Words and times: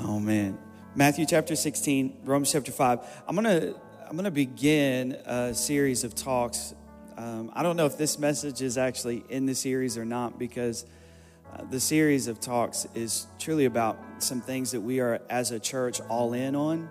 Oh 0.00 0.18
man. 0.18 0.58
Matthew 0.96 1.24
chapter 1.24 1.54
16, 1.54 2.22
Romans 2.24 2.50
chapter 2.50 2.72
5. 2.72 3.22
I'm 3.28 3.36
going 3.36 3.60
to 3.60 3.76
I'm 4.06 4.16
going 4.16 4.24
to 4.24 4.30
begin 4.30 5.12
a 5.24 5.54
series 5.54 6.02
of 6.02 6.16
talks. 6.16 6.74
Um, 7.16 7.50
I 7.54 7.62
don't 7.62 7.76
know 7.76 7.86
if 7.86 7.96
this 7.96 8.18
message 8.18 8.60
is 8.60 8.76
actually 8.76 9.24
in 9.28 9.46
the 9.46 9.54
series 9.54 9.96
or 9.96 10.04
not 10.04 10.38
because 10.38 10.84
uh, 11.52 11.64
the 11.70 11.78
series 11.78 12.26
of 12.26 12.40
talks 12.40 12.88
is 12.94 13.28
truly 13.38 13.66
about 13.66 13.96
some 14.18 14.40
things 14.40 14.72
that 14.72 14.80
we 14.80 14.98
are 14.98 15.20
as 15.30 15.52
a 15.52 15.60
church 15.60 16.00
all 16.08 16.32
in 16.32 16.56
on. 16.56 16.88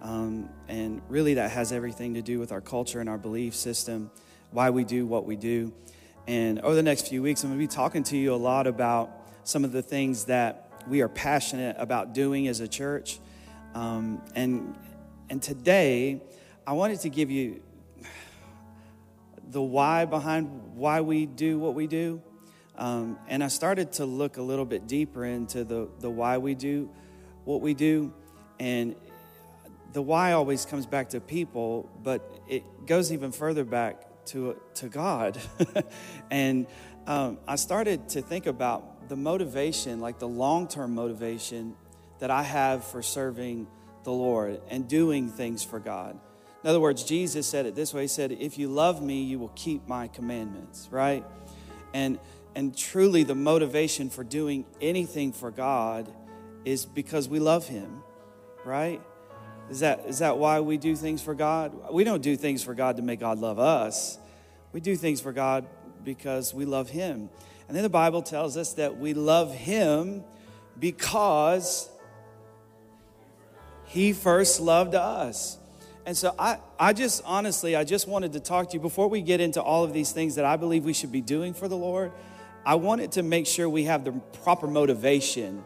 Um, 0.00 0.48
and 0.68 1.02
really, 1.08 1.34
that 1.34 1.52
has 1.52 1.70
everything 1.72 2.14
to 2.14 2.22
do 2.22 2.40
with 2.40 2.50
our 2.50 2.60
culture 2.60 3.00
and 3.00 3.08
our 3.08 3.18
belief 3.18 3.54
system, 3.54 4.10
why 4.50 4.70
we 4.70 4.82
do 4.82 5.06
what 5.06 5.24
we 5.24 5.36
do. 5.36 5.72
And 6.26 6.58
over 6.60 6.74
the 6.74 6.82
next 6.82 7.08
few 7.08 7.22
weeks, 7.22 7.44
I'm 7.44 7.50
going 7.50 7.60
to 7.60 7.66
be 7.66 7.72
talking 7.72 8.02
to 8.04 8.16
you 8.16 8.34
a 8.34 8.36
lot 8.36 8.66
about 8.66 9.10
some 9.44 9.64
of 9.64 9.70
the 9.72 9.82
things 9.82 10.24
that 10.24 10.69
we 10.88 11.02
are 11.02 11.08
passionate 11.08 11.76
about 11.78 12.12
doing 12.12 12.48
as 12.48 12.60
a 12.60 12.68
church. 12.68 13.18
Um, 13.74 14.22
and, 14.34 14.76
and 15.28 15.42
today, 15.42 16.22
I 16.66 16.72
wanted 16.72 17.00
to 17.00 17.08
give 17.08 17.30
you 17.30 17.62
the 19.50 19.62
why 19.62 20.04
behind 20.04 20.74
why 20.74 21.00
we 21.00 21.26
do 21.26 21.58
what 21.58 21.74
we 21.74 21.86
do. 21.86 22.22
Um, 22.76 23.18
and 23.28 23.44
I 23.44 23.48
started 23.48 23.92
to 23.92 24.06
look 24.06 24.36
a 24.36 24.42
little 24.42 24.64
bit 24.64 24.86
deeper 24.86 25.24
into 25.24 25.64
the, 25.64 25.88
the 26.00 26.08
why 26.08 26.38
we 26.38 26.54
do 26.54 26.88
what 27.44 27.60
we 27.60 27.74
do. 27.74 28.12
And 28.58 28.94
the 29.92 30.02
why 30.02 30.32
always 30.32 30.64
comes 30.64 30.86
back 30.86 31.10
to 31.10 31.20
people, 31.20 31.90
but 32.02 32.40
it 32.48 32.86
goes 32.86 33.12
even 33.12 33.32
further 33.32 33.64
back 33.64 34.24
to, 34.26 34.60
to 34.74 34.88
God. 34.88 35.38
and 36.30 36.66
um, 37.06 37.38
I 37.46 37.56
started 37.56 38.08
to 38.10 38.22
think 38.22 38.46
about 38.46 38.89
the 39.10 39.16
motivation, 39.16 40.00
like 40.00 40.20
the 40.20 40.28
long 40.28 40.68
term 40.68 40.94
motivation 40.94 41.74
that 42.20 42.30
I 42.30 42.44
have 42.44 42.84
for 42.84 43.02
serving 43.02 43.66
the 44.04 44.12
Lord 44.12 44.60
and 44.70 44.86
doing 44.86 45.28
things 45.28 45.64
for 45.64 45.80
God. 45.80 46.16
In 46.62 46.70
other 46.70 46.78
words, 46.78 47.02
Jesus 47.02 47.44
said 47.44 47.66
it 47.66 47.74
this 47.74 47.92
way 47.92 48.02
He 48.02 48.08
said, 48.08 48.30
If 48.30 48.56
you 48.56 48.68
love 48.68 49.02
me, 49.02 49.24
you 49.24 49.40
will 49.40 49.52
keep 49.56 49.88
my 49.88 50.06
commandments, 50.06 50.88
right? 50.92 51.24
And 51.92 52.20
and 52.54 52.76
truly 52.76 53.24
the 53.24 53.34
motivation 53.34 54.10
for 54.10 54.22
doing 54.22 54.64
anything 54.80 55.32
for 55.32 55.50
God 55.50 56.08
is 56.64 56.86
because 56.86 57.28
we 57.28 57.40
love 57.40 57.66
him, 57.66 58.04
right? 58.64 59.00
Is 59.70 59.80
that 59.80 60.04
is 60.06 60.20
that 60.20 60.38
why 60.38 60.60
we 60.60 60.76
do 60.76 60.94
things 60.94 61.20
for 61.20 61.34
God? 61.34 61.92
We 61.92 62.04
don't 62.04 62.22
do 62.22 62.36
things 62.36 62.62
for 62.62 62.74
God 62.74 62.96
to 62.96 63.02
make 63.02 63.18
God 63.18 63.40
love 63.40 63.58
us. 63.58 64.18
We 64.72 64.80
do 64.80 64.94
things 64.94 65.20
for 65.20 65.32
God 65.32 65.66
because 66.04 66.54
we 66.54 66.64
love 66.64 66.90
him. 66.90 67.28
And 67.70 67.76
then 67.76 67.84
the 67.84 67.88
Bible 67.88 68.20
tells 68.20 68.56
us 68.56 68.72
that 68.72 68.98
we 68.98 69.14
love 69.14 69.54
him 69.54 70.24
because 70.80 71.88
he 73.84 74.12
first 74.12 74.58
loved 74.58 74.96
us. 74.96 75.56
And 76.04 76.16
so 76.16 76.34
I, 76.36 76.58
I 76.80 76.92
just 76.92 77.22
honestly, 77.24 77.76
I 77.76 77.84
just 77.84 78.08
wanted 78.08 78.32
to 78.32 78.40
talk 78.40 78.70
to 78.70 78.74
you 78.74 78.80
before 78.80 79.06
we 79.06 79.22
get 79.22 79.40
into 79.40 79.62
all 79.62 79.84
of 79.84 79.92
these 79.92 80.10
things 80.10 80.34
that 80.34 80.44
I 80.44 80.56
believe 80.56 80.84
we 80.84 80.92
should 80.92 81.12
be 81.12 81.20
doing 81.20 81.54
for 81.54 81.68
the 81.68 81.76
Lord. 81.76 82.10
I 82.66 82.74
wanted 82.74 83.12
to 83.12 83.22
make 83.22 83.46
sure 83.46 83.68
we 83.68 83.84
have 83.84 84.04
the 84.04 84.14
proper 84.42 84.66
motivation 84.66 85.62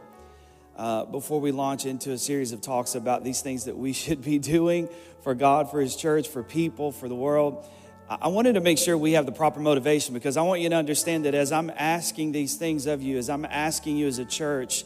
uh, 0.77 1.07
before 1.07 1.41
we 1.41 1.53
launch 1.53 1.87
into 1.87 2.13
a 2.13 2.19
series 2.19 2.53
of 2.53 2.61
talks 2.61 2.97
about 2.97 3.25
these 3.25 3.41
things 3.41 3.65
that 3.65 3.79
we 3.79 3.93
should 3.95 4.23
be 4.23 4.39
doing 4.39 4.91
for 5.23 5.35
God, 5.35 5.71
for 5.71 5.81
His 5.81 5.97
church, 5.97 6.29
for 6.29 6.43
people, 6.43 6.93
for 6.93 7.09
the 7.09 7.15
world. 7.15 7.67
I 8.09 8.29
wanted 8.29 8.55
to 8.55 8.61
make 8.61 8.77
sure 8.77 8.99
we 8.99 9.13
have 9.13 9.25
the 9.25 9.33
proper 9.33 9.61
motivation 9.61 10.13
because 10.13 10.37
I 10.37 10.43
want 10.43 10.61
you 10.61 10.69
to 10.69 10.77
understand 10.77 11.25
that 11.25 11.35
as 11.35 11.51
I'm 11.51 11.71
asking 11.71 12.33
these 12.33 12.57
things 12.57 12.87
of 12.87 13.03
you, 13.03 13.17
as 13.17 13.31
I'm 13.31 13.47
asking 13.47 13.97
you 13.97 14.07
as 14.07 14.19
a 14.19 14.27
church 14.27 14.85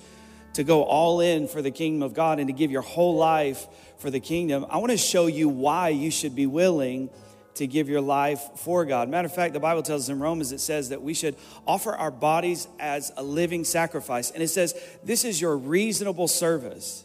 to 0.53 0.63
go 0.63 0.85
all 0.85 1.21
in 1.21 1.49
for 1.49 1.61
the 1.61 1.73
kingdom 1.73 2.05
of 2.05 2.15
God 2.15 2.39
and 2.39 2.47
to 2.47 2.53
give 2.53 2.71
your 2.71 2.83
whole 2.83 3.17
life 3.17 3.67
for 3.99 4.09
the 4.09 4.21
kingdom, 4.21 4.67
I 4.71 4.77
want 4.79 4.93
to 4.93 4.97
show 4.97 5.27
you 5.27 5.49
why 5.49 5.89
you 5.89 6.13
should 6.13 6.37
be 6.37 6.47
willing 6.47 7.11
to 7.55 7.67
give 7.67 7.89
your 7.89 8.01
life 8.01 8.41
for 8.55 8.85
God. 8.85 9.09
Matter 9.09 9.27
of 9.27 9.35
fact, 9.35 9.53
the 9.53 9.59
Bible 9.59 9.83
tells 9.83 10.05
us 10.05 10.09
in 10.11 10.21
Romans, 10.21 10.53
it 10.53 10.61
says 10.61 10.91
that 10.91 11.03
we 11.03 11.13
should 11.13 11.35
offer 11.67 11.97
our 11.97 12.13
bodies 12.13 12.69
as 12.79 13.11
a 13.17 13.23
living 13.25 13.65
sacrifice. 13.65 14.31
And 14.31 14.45
it 14.45 14.49
says, 14.49 14.81
this 15.03 15.25
is 15.25 15.41
your 15.41 15.57
reasonable 15.57 16.29
service. 16.29 17.05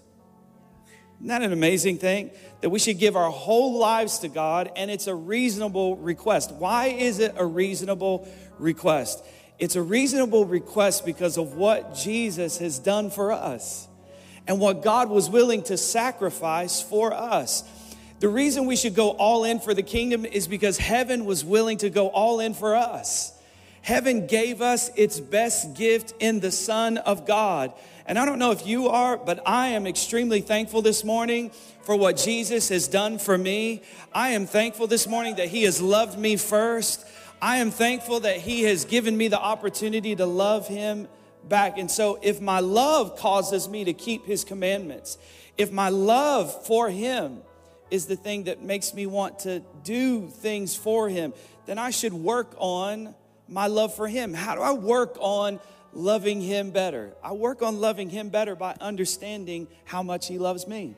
Isn't 1.24 1.30
that 1.30 1.42
an 1.42 1.54
amazing 1.54 2.00
thing? 2.00 2.32
That 2.60 2.70
we 2.70 2.80
should 2.80 3.00
give 3.00 3.16
our 3.16 3.32
whole 3.32 3.80
lives 3.80 4.20
to 4.20 4.28
God 4.28 4.70
and 4.76 4.92
it's 4.92 5.08
a 5.08 5.16
reasonable 5.16 5.96
request. 5.96 6.52
Why 6.52 6.88
is 6.88 7.20
it 7.20 7.36
a 7.38 7.46
reasonable 7.46 8.28
request? 8.60 9.24
It's 9.58 9.78
a 9.78 9.82
reasonable 9.82 10.44
request 10.44 11.06
because 11.06 11.38
of 11.38 11.54
what 11.54 11.96
Jesus 11.96 12.58
has 12.58 12.78
done 12.78 13.10
for 13.10 13.32
us 13.32 13.88
and 14.48 14.60
what 14.60 14.84
God 14.84 15.10
was 15.10 15.30
willing 15.30 15.64
to 15.64 15.78
sacrifice 15.78 16.82
for 16.82 17.14
us. 17.14 17.64
The 18.20 18.28
reason 18.28 18.66
we 18.66 18.76
should 18.76 18.94
go 18.94 19.12
all 19.12 19.46
in 19.46 19.62
for 19.62 19.74
the 19.74 19.82
kingdom 19.82 20.26
is 20.26 20.50
because 20.50 20.78
heaven 20.78 21.24
was 21.24 21.46
willing 21.46 21.78
to 21.78 21.90
go 21.90 22.10
all 22.10 22.42
in 22.42 22.54
for 22.54 22.76
us. 22.76 23.32
Heaven 23.82 24.28
gave 24.28 24.62
us 24.62 24.92
its 24.98 25.22
best 25.22 25.74
gift 25.74 26.14
in 26.20 26.42
the 26.42 26.52
Son 26.52 26.98
of 26.98 27.26
God. 27.26 27.72
And 28.06 28.20
I 28.20 28.26
don't 28.26 28.40
know 28.40 28.52
if 28.52 28.68
you 28.68 28.90
are, 28.90 29.16
but 29.16 29.42
I 29.46 29.70
am 29.70 29.88
extremely 29.88 30.42
thankful 30.42 30.82
this 30.82 31.06
morning 31.06 31.52
for 31.84 31.96
what 31.96 32.18
Jesus 32.18 32.68
has 32.70 32.88
done 32.88 33.18
for 33.18 33.38
me. 33.38 33.82
I 34.14 34.30
am 34.30 34.46
thankful 34.46 34.88
this 34.88 35.08
morning 35.08 35.36
that 35.36 35.48
He 35.48 35.64
has 35.64 35.82
loved 35.82 36.20
me 36.20 36.36
first. 36.36 37.06
I 37.42 37.58
am 37.58 37.72
thankful 37.72 38.22
that 38.22 38.38
He 38.38 38.64
has 38.64 38.84
given 38.84 39.16
me 39.16 39.30
the 39.30 39.40
opportunity 39.40 40.16
to 40.18 40.26
love 40.26 40.68
Him 40.68 41.08
back. 41.48 41.78
And 41.78 41.90
so, 41.90 42.20
if 42.22 42.42
my 42.42 42.60
love 42.60 43.18
causes 43.18 43.70
me 43.70 43.86
to 43.86 43.94
keep 43.94 44.26
His 44.26 44.44
commandments, 44.44 45.18
if 45.58 45.72
my 45.72 45.88
love 45.88 46.66
for 46.66 46.90
Him 46.90 47.42
is 47.90 48.06
the 48.06 48.18
thing 48.18 48.46
that 48.46 48.62
makes 48.62 48.94
me 48.94 49.06
want 49.06 49.40
to 49.40 49.62
do 49.84 50.28
things 50.28 50.76
for 50.76 51.08
Him, 51.08 51.34
then 51.68 51.78
I 51.78 51.92
should 51.92 52.14
work 52.14 52.54
on 52.58 53.16
my 53.48 53.68
love 53.68 53.96
for 53.96 54.10
Him. 54.10 54.34
How 54.34 54.56
do 54.56 54.62
I 54.62 54.74
work 54.74 55.16
on 55.22 55.62
loving 55.94 56.42
Him 56.42 56.72
better. 56.72 57.14
I 57.24 57.34
work 57.34 57.62
on 57.62 57.80
loving 57.80 58.10
Him 58.10 58.30
better 58.30 58.56
by 58.56 58.76
understanding 58.82 59.68
how 59.86 60.04
much 60.04 60.28
He 60.28 60.38
loves 60.38 60.68
me. 60.68 60.96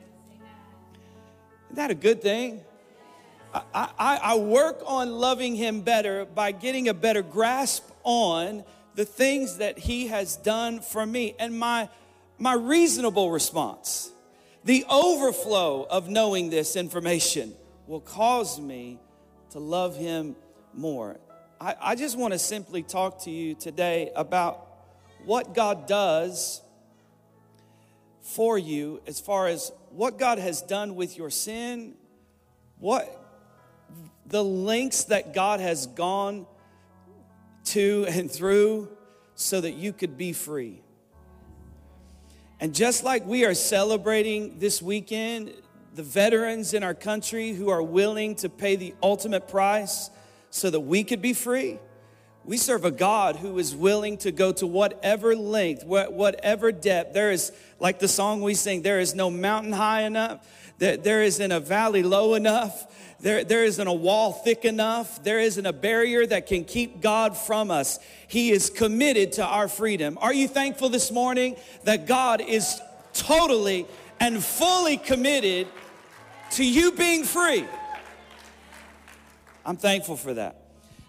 Isn't 1.66 1.76
that 1.76 1.90
a 1.90 1.94
good 1.94 2.22
thing? 2.22 2.62
I, 3.52 3.62
I, 3.98 4.20
I, 4.22 4.36
work 4.36 4.82
on 4.84 5.12
loving 5.12 5.54
Him 5.54 5.80
better 5.80 6.24
by 6.24 6.52
getting 6.52 6.88
a 6.88 6.94
better 6.94 7.22
grasp 7.22 7.88
on 8.02 8.64
the 8.94 9.04
things 9.04 9.58
that 9.58 9.78
He 9.78 10.08
has 10.08 10.36
done 10.36 10.80
for 10.80 11.04
me. 11.06 11.34
And 11.38 11.58
my, 11.58 11.88
my 12.38 12.54
reasonable 12.54 13.30
response, 13.30 14.10
the 14.64 14.84
overflow 14.90 15.86
of 15.88 16.08
knowing 16.08 16.50
this 16.50 16.76
information, 16.76 17.54
will 17.86 18.00
cause 18.00 18.60
me 18.60 18.98
to 19.50 19.58
love 19.58 19.96
Him 19.96 20.36
more. 20.74 21.18
I, 21.60 21.74
I 21.80 21.94
just 21.94 22.18
want 22.18 22.32
to 22.32 22.38
simply 22.38 22.82
talk 22.82 23.22
to 23.22 23.30
you 23.30 23.54
today 23.54 24.10
about 24.14 24.65
what 25.26 25.54
God 25.54 25.86
does 25.86 26.62
for 28.22 28.56
you 28.56 29.02
as 29.06 29.20
far 29.20 29.48
as 29.48 29.72
what 29.90 30.18
God 30.18 30.38
has 30.38 30.62
done 30.62 30.94
with 30.94 31.18
your 31.18 31.30
sin, 31.30 31.94
what 32.78 33.22
the 34.24 34.42
lengths 34.42 35.04
that 35.04 35.34
God 35.34 35.60
has 35.60 35.86
gone 35.88 36.46
to 37.64 38.06
and 38.08 38.30
through 38.30 38.88
so 39.34 39.60
that 39.60 39.72
you 39.72 39.92
could 39.92 40.16
be 40.16 40.32
free. 40.32 40.80
And 42.60 42.74
just 42.74 43.04
like 43.04 43.26
we 43.26 43.44
are 43.44 43.54
celebrating 43.54 44.58
this 44.58 44.80
weekend, 44.80 45.52
the 45.94 46.02
veterans 46.02 46.72
in 46.72 46.82
our 46.82 46.94
country 46.94 47.52
who 47.52 47.68
are 47.68 47.82
willing 47.82 48.36
to 48.36 48.48
pay 48.48 48.76
the 48.76 48.94
ultimate 49.02 49.48
price 49.48 50.08
so 50.50 50.70
that 50.70 50.80
we 50.80 51.04
could 51.04 51.20
be 51.20 51.32
free, 51.32 51.78
we 52.46 52.56
serve 52.56 52.84
a 52.84 52.92
God 52.92 53.36
who 53.36 53.58
is 53.58 53.74
willing 53.74 54.16
to 54.18 54.30
go 54.30 54.52
to 54.52 54.66
whatever 54.68 55.34
length, 55.34 55.84
whatever 55.84 56.70
depth. 56.70 57.12
There 57.12 57.32
is, 57.32 57.50
like 57.80 57.98
the 57.98 58.08
song 58.08 58.40
we 58.40 58.54
sing, 58.54 58.82
there 58.82 59.00
is 59.00 59.16
no 59.16 59.30
mountain 59.30 59.72
high 59.72 60.02
enough, 60.02 60.46
there 60.78 61.22
isn't 61.22 61.52
a 61.52 61.58
valley 61.58 62.04
low 62.04 62.34
enough, 62.34 62.86
there, 63.18 63.42
there 63.42 63.64
isn't 63.64 63.86
a 63.86 63.92
wall 63.92 64.32
thick 64.32 64.64
enough, 64.64 65.24
there 65.24 65.40
isn't 65.40 65.66
a 65.66 65.72
barrier 65.72 66.24
that 66.24 66.46
can 66.46 66.64
keep 66.64 67.00
God 67.00 67.36
from 67.36 67.72
us. 67.72 67.98
He 68.28 68.52
is 68.52 68.70
committed 68.70 69.32
to 69.32 69.44
our 69.44 69.66
freedom. 69.66 70.16
Are 70.20 70.34
you 70.34 70.46
thankful 70.46 70.88
this 70.88 71.10
morning 71.10 71.56
that 71.82 72.06
God 72.06 72.40
is 72.40 72.80
totally 73.12 73.86
and 74.20 74.42
fully 74.42 74.98
committed 74.98 75.66
to 76.52 76.64
you 76.64 76.92
being 76.92 77.24
free? 77.24 77.64
I'm 79.64 79.76
thankful 79.76 80.16
for 80.16 80.34
that. 80.34 80.65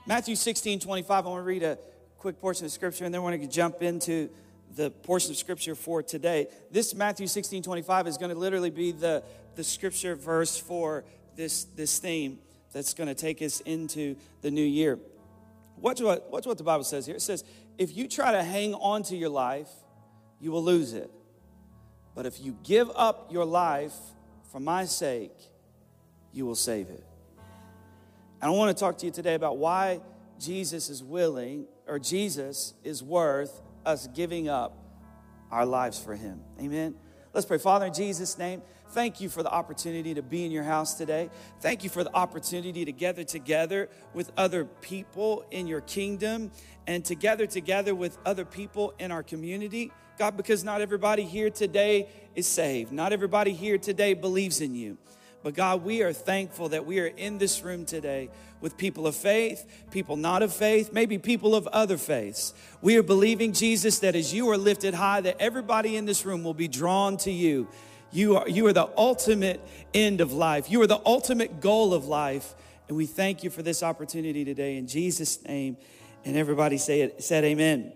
Matthew 0.08 0.38
16, 0.38 0.80
25, 0.80 1.26
I 1.26 1.30
want 1.30 1.42
to 1.42 1.44
read 1.44 1.64
a 1.64 1.78
quick 2.18 2.40
portion 2.40 2.66
of 2.66 2.72
scripture 2.72 3.04
and 3.04 3.14
then 3.14 3.22
we're 3.24 3.32
going 3.32 3.42
to 3.42 3.48
jump 3.54 3.82
into 3.82 4.30
the 4.78 4.90
portion 4.90 5.32
of 5.32 5.38
scripture 5.38 5.76
for 5.76 6.02
today. 6.02 6.48
This 6.72 6.96
Matthew 6.96 7.28
16, 7.28 7.62
25 7.62 8.08
is 8.08 8.18
going 8.18 8.32
to 8.32 8.40
literally 8.40 8.70
be 8.70 8.94
the, 8.94 9.22
the 9.56 9.66
scripture 9.66 10.16
verse 10.16 10.58
for 10.58 11.04
this, 11.36 11.66
this 11.66 12.00
theme 12.00 12.40
that's 12.72 12.94
going 12.94 13.10
to 13.10 13.16
take 13.16 13.42
us 13.42 13.60
into 13.60 14.16
the 14.40 14.50
new 14.50 14.64
year. 14.64 14.98
Watch 15.76 16.00
what, 16.00 16.32
watch 16.32 16.46
what 16.46 16.58
the 16.58 16.64
Bible 16.64 16.86
says 16.86 17.06
here. 17.06 17.18
It 17.18 17.22
says, 17.22 17.44
if 17.78 17.94
you 17.94 18.08
try 18.08 18.32
to 18.32 18.44
hang 18.44 18.76
on 18.76 19.04
to 19.04 19.18
your 19.18 19.30
life, 19.30 19.70
you 20.40 20.54
will 20.54 20.64
lose 20.64 20.94
it. 20.94 21.12
But 22.16 22.26
if 22.26 22.40
you 22.40 22.58
give 22.64 22.90
up 22.96 23.28
your 23.30 23.44
life 23.44 23.94
for 24.54 24.62
my 24.62 24.86
sake, 24.86 25.36
you 26.32 26.46
will 26.46 26.56
save 26.56 26.88
it. 26.88 27.04
And 28.42 28.52
I 28.52 28.54
want 28.54 28.76
to 28.76 28.80
talk 28.80 28.98
to 29.00 29.06
you 29.06 29.12
today 29.12 29.34
about 29.34 29.58
why 29.58 30.00
Jesus 30.40 30.90
is 30.90 31.04
willing, 31.04 31.66
or 31.88 31.98
Jesus 31.98 32.76
is 32.84 33.02
worth 33.02 33.62
us 33.86 34.08
giving 34.08 34.48
up 34.48 34.78
our 35.50 35.66
lives 35.66 36.00
for 36.00 36.16
him. 36.16 36.42
Amen. 36.62 36.96
Let's 37.34 37.46
pray. 37.46 37.58
Father, 37.58 37.88
in 37.88 37.94
Jesus' 37.94 38.38
name, 38.38 38.62
thank 38.90 39.22
you 39.22 39.30
for 39.30 39.42
the 39.42 39.50
opportunity 39.52 40.14
to 40.14 40.22
be 40.22 40.46
in 40.46 40.52
your 40.52 40.64
house 40.64 40.94
today. 40.94 41.30
Thank 41.62 41.84
you 41.84 41.90
for 41.90 42.04
the 42.04 42.16
opportunity 42.16 42.86
to 42.86 42.92
gather 42.92 43.24
together 43.24 43.90
with 44.14 44.32
other 44.38 44.66
people 44.66 45.46
in 45.50 45.66
your 45.68 45.82
kingdom 45.82 46.52
and 46.86 47.04
together 47.04 47.48
together 47.48 47.96
with 47.96 48.18
other 48.26 48.46
people 48.46 48.94
in 49.00 49.12
our 49.12 49.24
community. 49.24 49.92
God, 50.18 50.38
because 50.38 50.64
not 50.64 50.82
everybody 50.82 51.24
here 51.24 51.50
today 51.50 52.10
is 52.36 52.48
saved. 52.48 52.92
Not 52.92 53.14
everybody 53.14 53.54
here 53.54 53.78
today 53.78 54.14
believes 54.14 54.62
in 54.62 54.76
you. 54.76 54.98
But 55.44 55.54
God, 55.54 55.84
we 55.84 56.02
are 56.02 56.14
thankful 56.14 56.70
that 56.70 56.86
we 56.86 57.00
are 57.00 57.08
in 57.08 57.38
this 57.38 57.62
room 57.62 57.86
today 57.86 58.30
with 58.60 58.78
people 58.78 59.06
of 59.06 59.16
faith, 59.16 59.66
people 59.92 60.16
not 60.16 60.42
of 60.42 60.54
faith, 60.54 60.92
maybe 60.92 61.18
people 61.18 61.56
of 61.56 61.68
other 61.68 61.98
faiths. 61.98 62.54
We 62.82 62.98
are 62.98 63.04
believing, 63.04 63.54
Jesus, 63.54 64.00
that 64.00 64.16
as 64.16 64.34
you 64.34 64.50
are 64.50 64.58
lifted 64.58 64.94
high, 64.94 65.22
that 65.22 65.38
everybody 65.40 65.96
in 65.96 66.06
this 66.06 66.26
room 66.26 66.44
will 66.44 66.56
be 66.56 66.68
drawn 66.68 67.18
to 67.18 67.32
you. 67.32 67.68
You 68.12 68.38
are, 68.38 68.50
you 68.50 68.66
are 68.68 68.74
the 68.74 68.90
ultimate 68.98 69.62
end 69.94 70.22
of 70.22 70.34
life, 70.34 70.72
you 70.72 70.82
are 70.82 70.88
the 70.88 71.02
ultimate 71.06 71.62
goal 71.62 71.94
of 71.94 72.06
life. 72.06 72.56
And 72.88 72.96
we 72.96 73.06
thank 73.06 73.44
you 73.44 73.50
for 73.50 73.62
this 73.62 73.84
opportunity 73.84 74.46
today 74.46 74.78
in 74.78 74.88
Jesus' 74.88 75.44
name. 75.44 75.76
And 76.24 76.38
everybody 76.38 76.78
say 76.78 77.02
it, 77.02 77.22
said 77.22 77.44
amen. 77.44 77.80
amen. 77.80 77.94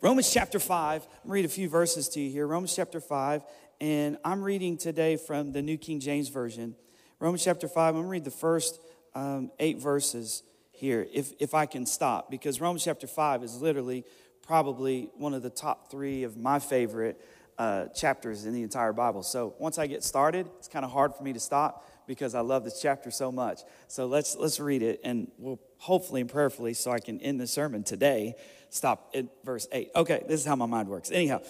Romans 0.00 0.32
chapter 0.32 0.60
5, 0.60 1.06
I'm 1.24 1.30
read 1.30 1.44
a 1.44 1.48
few 1.48 1.68
verses 1.68 2.08
to 2.10 2.20
you 2.20 2.30
here. 2.30 2.46
Romans 2.46 2.74
chapter 2.74 3.00
5, 3.00 3.42
and 3.80 4.18
I'm 4.24 4.42
reading 4.42 4.76
today 4.76 5.16
from 5.16 5.52
the 5.52 5.62
New 5.62 5.76
King 5.76 6.00
James 6.00 6.28
Version. 6.28 6.74
Romans 7.20 7.44
chapter 7.44 7.68
5, 7.68 7.76
I'm 7.88 7.94
going 7.94 8.04
to 8.04 8.10
read 8.10 8.24
the 8.24 8.30
first 8.30 8.80
um, 9.14 9.50
eight 9.58 9.78
verses 9.78 10.42
here, 10.72 11.06
if, 11.12 11.32
if 11.38 11.54
I 11.54 11.66
can 11.66 11.86
stop, 11.86 12.30
because 12.30 12.60
Romans 12.60 12.84
chapter 12.84 13.06
5 13.06 13.42
is 13.42 13.60
literally 13.60 14.04
probably 14.42 15.10
one 15.14 15.34
of 15.34 15.42
the 15.42 15.50
top 15.50 15.90
three 15.90 16.24
of 16.24 16.36
my 16.36 16.58
favorite 16.58 17.20
uh, 17.58 17.86
chapters 17.88 18.44
in 18.44 18.52
the 18.52 18.62
entire 18.62 18.92
Bible. 18.92 19.22
So 19.22 19.54
once 19.58 19.78
I 19.78 19.86
get 19.86 20.02
started, 20.02 20.48
it's 20.58 20.68
kind 20.68 20.84
of 20.84 20.90
hard 20.90 21.14
for 21.14 21.22
me 21.22 21.32
to 21.32 21.40
stop 21.40 21.88
because 22.06 22.34
I 22.34 22.40
love 22.40 22.64
this 22.64 22.80
chapter 22.80 23.10
so 23.10 23.30
much. 23.30 23.60
So 23.88 24.06
let's 24.06 24.36
let's 24.36 24.60
read 24.60 24.82
it, 24.82 25.00
and 25.04 25.30
we'll 25.38 25.60
hopefully 25.78 26.20
and 26.20 26.28
prayerfully, 26.28 26.74
so 26.74 26.90
I 26.90 26.98
can 26.98 27.20
end 27.20 27.40
the 27.40 27.46
sermon 27.46 27.84
today. 27.84 28.34
Stop 28.70 29.10
at 29.14 29.26
verse 29.44 29.68
eight. 29.72 29.90
Okay, 29.94 30.24
this 30.28 30.40
is 30.40 30.46
how 30.46 30.56
my 30.56 30.66
mind 30.66 30.88
works. 30.88 31.10
Anyhow, 31.10 31.40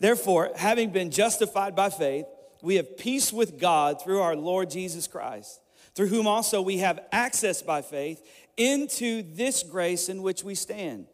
therefore, 0.00 0.50
having 0.56 0.90
been 0.90 1.10
justified 1.10 1.76
by 1.76 1.90
faith, 1.90 2.26
we 2.62 2.74
have 2.74 2.98
peace 2.98 3.32
with 3.32 3.60
God 3.60 4.02
through 4.02 4.20
our 4.20 4.36
Lord 4.36 4.70
Jesus 4.70 5.06
Christ 5.06 5.60
through 5.94 6.08
whom 6.08 6.26
also 6.26 6.62
we 6.62 6.78
have 6.78 7.00
access 7.12 7.62
by 7.62 7.82
faith 7.82 8.26
into 8.56 9.22
this 9.34 9.62
grace 9.62 10.08
in 10.08 10.22
which 10.22 10.44
we 10.44 10.54
stand. 10.54 11.06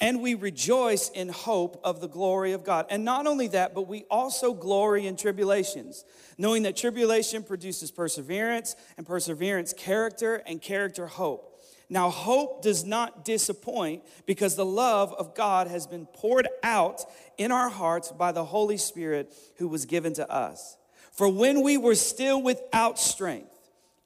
And 0.00 0.22
we 0.22 0.34
rejoice 0.34 1.08
in 1.10 1.28
hope 1.28 1.80
of 1.82 2.00
the 2.00 2.08
glory 2.08 2.52
of 2.52 2.62
God. 2.62 2.86
And 2.88 3.04
not 3.04 3.26
only 3.26 3.48
that, 3.48 3.74
but 3.74 3.88
we 3.88 4.04
also 4.08 4.54
glory 4.54 5.08
in 5.08 5.16
tribulations, 5.16 6.04
knowing 6.36 6.62
that 6.62 6.76
tribulation 6.76 7.42
produces 7.42 7.90
perseverance, 7.90 8.76
and 8.96 9.04
perseverance, 9.04 9.72
character, 9.72 10.36
and 10.46 10.62
character, 10.62 11.08
hope. 11.08 11.57
Now, 11.90 12.10
hope 12.10 12.62
does 12.62 12.84
not 12.84 13.24
disappoint 13.24 14.02
because 14.26 14.56
the 14.56 14.66
love 14.66 15.14
of 15.14 15.34
God 15.34 15.68
has 15.68 15.86
been 15.86 16.06
poured 16.06 16.48
out 16.62 17.02
in 17.38 17.50
our 17.50 17.70
hearts 17.70 18.12
by 18.12 18.32
the 18.32 18.44
Holy 18.44 18.76
Spirit 18.76 19.32
who 19.56 19.68
was 19.68 19.86
given 19.86 20.12
to 20.14 20.30
us. 20.30 20.76
For 21.12 21.28
when 21.28 21.62
we 21.62 21.78
were 21.78 21.94
still 21.94 22.42
without 22.42 22.98
strength, 22.98 23.58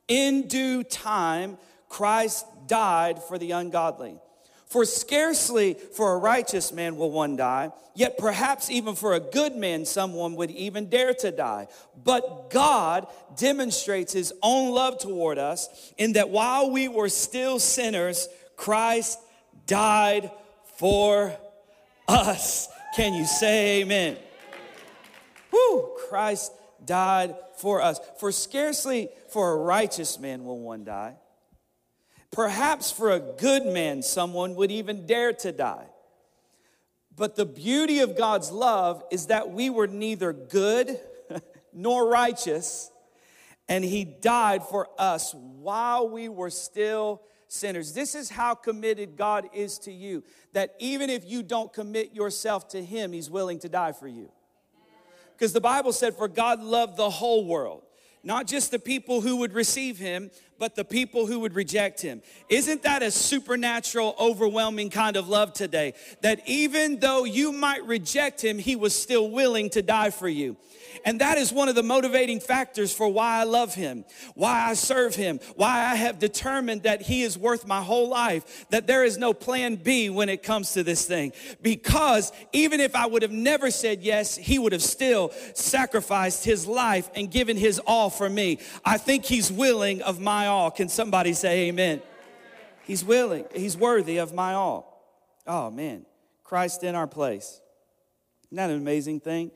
in 0.06 0.46
due 0.46 0.84
time, 0.84 1.58
Christ 1.88 2.46
died 2.67 3.23
for 3.23 3.37
the 3.37 3.50
ungodly. 3.50 4.19
For 4.72 4.86
scarcely 4.86 5.74
for 5.74 6.14
a 6.14 6.16
righteous 6.16 6.72
man 6.72 6.96
will 6.96 7.10
one 7.10 7.36
die, 7.36 7.72
yet 7.94 8.16
perhaps 8.16 8.70
even 8.70 8.94
for 8.94 9.12
a 9.12 9.20
good 9.20 9.54
man, 9.54 9.84
someone 9.84 10.34
would 10.36 10.50
even 10.50 10.88
dare 10.88 11.12
to 11.12 11.30
die. 11.30 11.69
But 12.02 12.48
God 12.48 13.06
demonstrates 13.36 14.14
his 14.14 14.32
own 14.42 14.72
love 14.72 14.98
toward 14.98 15.36
us 15.36 15.92
in 15.98 16.14
that 16.14 16.30
while 16.30 16.70
we 16.70 16.88
were 16.88 17.10
still 17.10 17.58
sinners, 17.58 18.28
Christ 18.56 19.19
died 19.66 20.30
for 20.78 21.36
us. 22.08 22.66
Can 22.96 23.12
you 23.12 23.26
say 23.26 23.82
amen? 23.82 24.16
Whoo, 25.52 25.98
Christ 26.08 26.50
died 26.82 27.36
for 27.58 27.82
us. 27.82 28.00
For 28.19 28.32
scarcely 28.32 29.10
for 29.28 29.52
a 29.52 29.56
righteous 29.56 30.19
man 30.19 30.46
will 30.46 30.58
one 30.58 30.84
die. 30.84 31.16
Perhaps 32.32 32.90
for 32.90 33.11
a 33.11 33.20
good 33.20 33.67
man, 33.67 34.02
someone 34.02 34.55
would 34.55 34.70
even 34.70 35.06
dare 35.06 35.32
to 35.34 35.52
die. 35.52 35.87
But 37.14 37.37
the 37.37 37.44
beauty 37.44 38.00
of 38.00 38.17
God's 38.17 38.50
love 38.50 39.05
is 39.11 39.26
that 39.26 39.50
we 39.50 39.69
were 39.69 39.87
neither 39.87 40.32
good 40.32 40.99
nor 41.73 42.08
righteous, 42.08 42.90
and 43.69 43.84
He 43.84 44.05
died 44.05 44.62
for 44.64 44.88
us 44.99 45.34
while 45.34 46.08
we 46.08 46.31
were 46.31 46.50
still 46.50 47.23
sinners. 47.49 47.93
This 47.93 48.14
is 48.14 48.31
how 48.31 48.55
committed 48.55 49.17
God 49.17 49.50
is 49.52 49.79
to 49.81 49.93
you 49.93 50.25
that 50.55 50.75
even 50.79 51.11
if 51.11 51.25
you 51.26 51.43
don't 51.43 51.70
commit 51.70 52.14
yourself 52.14 52.69
to 52.69 52.82
Him, 52.82 53.12
He's 53.12 53.29
willing 53.29 53.58
to 53.61 53.69
die 53.69 53.93
for 53.93 54.08
you. 54.08 54.31
Because 55.37 55.52
the 55.52 55.61
Bible 55.61 55.93
said, 55.93 56.17
For 56.17 56.29
God 56.29 56.62
loved 56.62 56.96
the 56.96 57.11
whole 57.11 57.44
world, 57.44 57.82
not 58.23 58.46
just 58.46 58.70
the 58.70 58.79
people 58.79 59.20
who 59.20 59.38
would 59.38 59.52
receive 59.52 59.99
him, 59.99 60.31
but 60.58 60.75
the 60.75 60.84
people 60.84 61.26
who 61.26 61.40
would 61.40 61.54
reject 61.54 62.00
him. 62.00 62.22
Isn't 62.49 62.82
that 62.82 63.02
a 63.02 63.10
supernatural, 63.10 64.14
overwhelming 64.19 64.90
kind 64.90 65.16
of 65.16 65.28
love 65.28 65.52
today? 65.52 65.94
That 66.20 66.40
even 66.46 67.00
though 67.00 67.25
you 67.25 67.52
might 67.52 67.84
reject 67.87 68.43
him, 68.43 68.58
he 68.58 68.76
was 68.76 68.94
still 68.94 69.31
willing 69.31 69.70
to 69.70 69.82
die 69.82 70.10
for 70.10 70.28
you. 70.28 70.56
And 71.04 71.20
that 71.20 71.38
is 71.38 71.52
one 71.52 71.69
of 71.69 71.75
the 71.75 71.82
motivating 71.82 72.40
factors 72.40 72.94
for 72.94 73.08
why 73.08 73.40
I 73.40 73.44
love 73.44 73.75
him, 73.75 74.04
why 74.34 74.69
I 74.69 74.75
serve 74.75 75.14
him, 75.14 75.40
why 75.56 75.81
I 75.81 75.94
have 75.94 76.19
determined 76.19 76.84
that 76.84 77.02
he 77.02 77.22
is 77.22 77.38
worth 77.38 77.66
my 77.66 77.82
whole 77.82 78.08
life, 78.08 78.66
that 78.70 78.87
there 78.87 79.05
is 79.05 79.19
no 79.19 79.32
plan 79.32 79.76
B 79.76 80.10
when 80.10 80.28
it 80.28 80.43
comes 80.43 80.72
to 80.72 80.82
this 80.82 81.06
thing. 81.06 81.32
Because 81.60 82.32
even 82.52 82.81
if 82.81 82.94
I 82.94 83.06
would 83.06 83.22
have 83.22 83.32
never 83.32 83.70
said 83.70 84.02
yes, 84.02 84.37
he 84.37 84.58
would 84.58 84.72
have 84.72 84.82
still 84.82 85.32
sacrificed 85.55 86.44
his 86.44 86.66
life 86.66 87.10
and 87.14 87.31
given 87.31 87.56
his 87.56 87.81
all 87.81 88.10
for 88.10 88.29
me. 88.29 88.58
I 88.84 88.98
think 88.98 89.24
he's 89.24 89.50
willing 89.50 90.03
of 90.03 90.20
my 90.20 90.42
all. 90.46 90.70
Can 90.70 90.89
somebody 90.89 91.32
say 91.32 91.69
amen? 91.69 92.03
He's 92.84 93.05
willing, 93.05 93.44
he's 93.55 93.77
worthy 93.77 94.19
of 94.19 94.34
my 94.34 94.55
all. 94.55 94.93
Oh 95.46 95.70
man, 95.70 96.05
Christ 96.44 96.82
in 96.82 96.94
our 96.94 97.06
place. 97.06 97.61
Isn't 98.46 98.56
that 98.56 98.70
an 98.70 98.77
amazing 98.77 99.20
thing? 99.20 99.51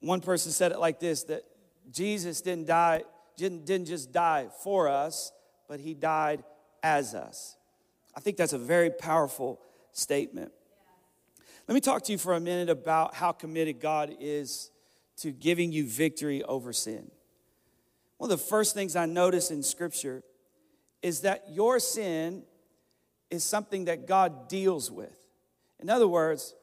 One 0.00 0.20
person 0.20 0.52
said 0.52 0.72
it 0.72 0.78
like 0.78 1.00
this 1.00 1.24
that 1.24 1.42
Jesus 1.90 2.40
didn't 2.40 2.66
die, 2.66 3.02
didn't, 3.36 3.64
didn't 3.64 3.86
just 3.86 4.12
die 4.12 4.48
for 4.62 4.88
us, 4.88 5.32
but 5.68 5.80
he 5.80 5.94
died 5.94 6.44
as 6.82 7.14
us. 7.14 7.56
I 8.14 8.20
think 8.20 8.36
that's 8.36 8.52
a 8.52 8.58
very 8.58 8.90
powerful 8.90 9.60
statement. 9.92 10.52
Let 11.66 11.74
me 11.74 11.80
talk 11.80 12.02
to 12.04 12.12
you 12.12 12.18
for 12.18 12.34
a 12.34 12.40
minute 12.40 12.70
about 12.70 13.14
how 13.14 13.32
committed 13.32 13.80
God 13.80 14.16
is 14.18 14.70
to 15.18 15.32
giving 15.32 15.72
you 15.72 15.86
victory 15.86 16.42
over 16.44 16.72
sin. 16.72 17.10
One 18.18 18.30
of 18.30 18.38
the 18.38 18.44
first 18.44 18.74
things 18.74 18.96
I 18.96 19.06
notice 19.06 19.50
in 19.50 19.62
Scripture 19.62 20.22
is 21.02 21.20
that 21.20 21.44
your 21.48 21.78
sin 21.78 22.42
is 23.30 23.44
something 23.44 23.86
that 23.86 24.06
God 24.06 24.48
deals 24.48 24.90
with. 24.90 25.16
In 25.80 25.88
other 25.88 26.08
words, 26.08 26.54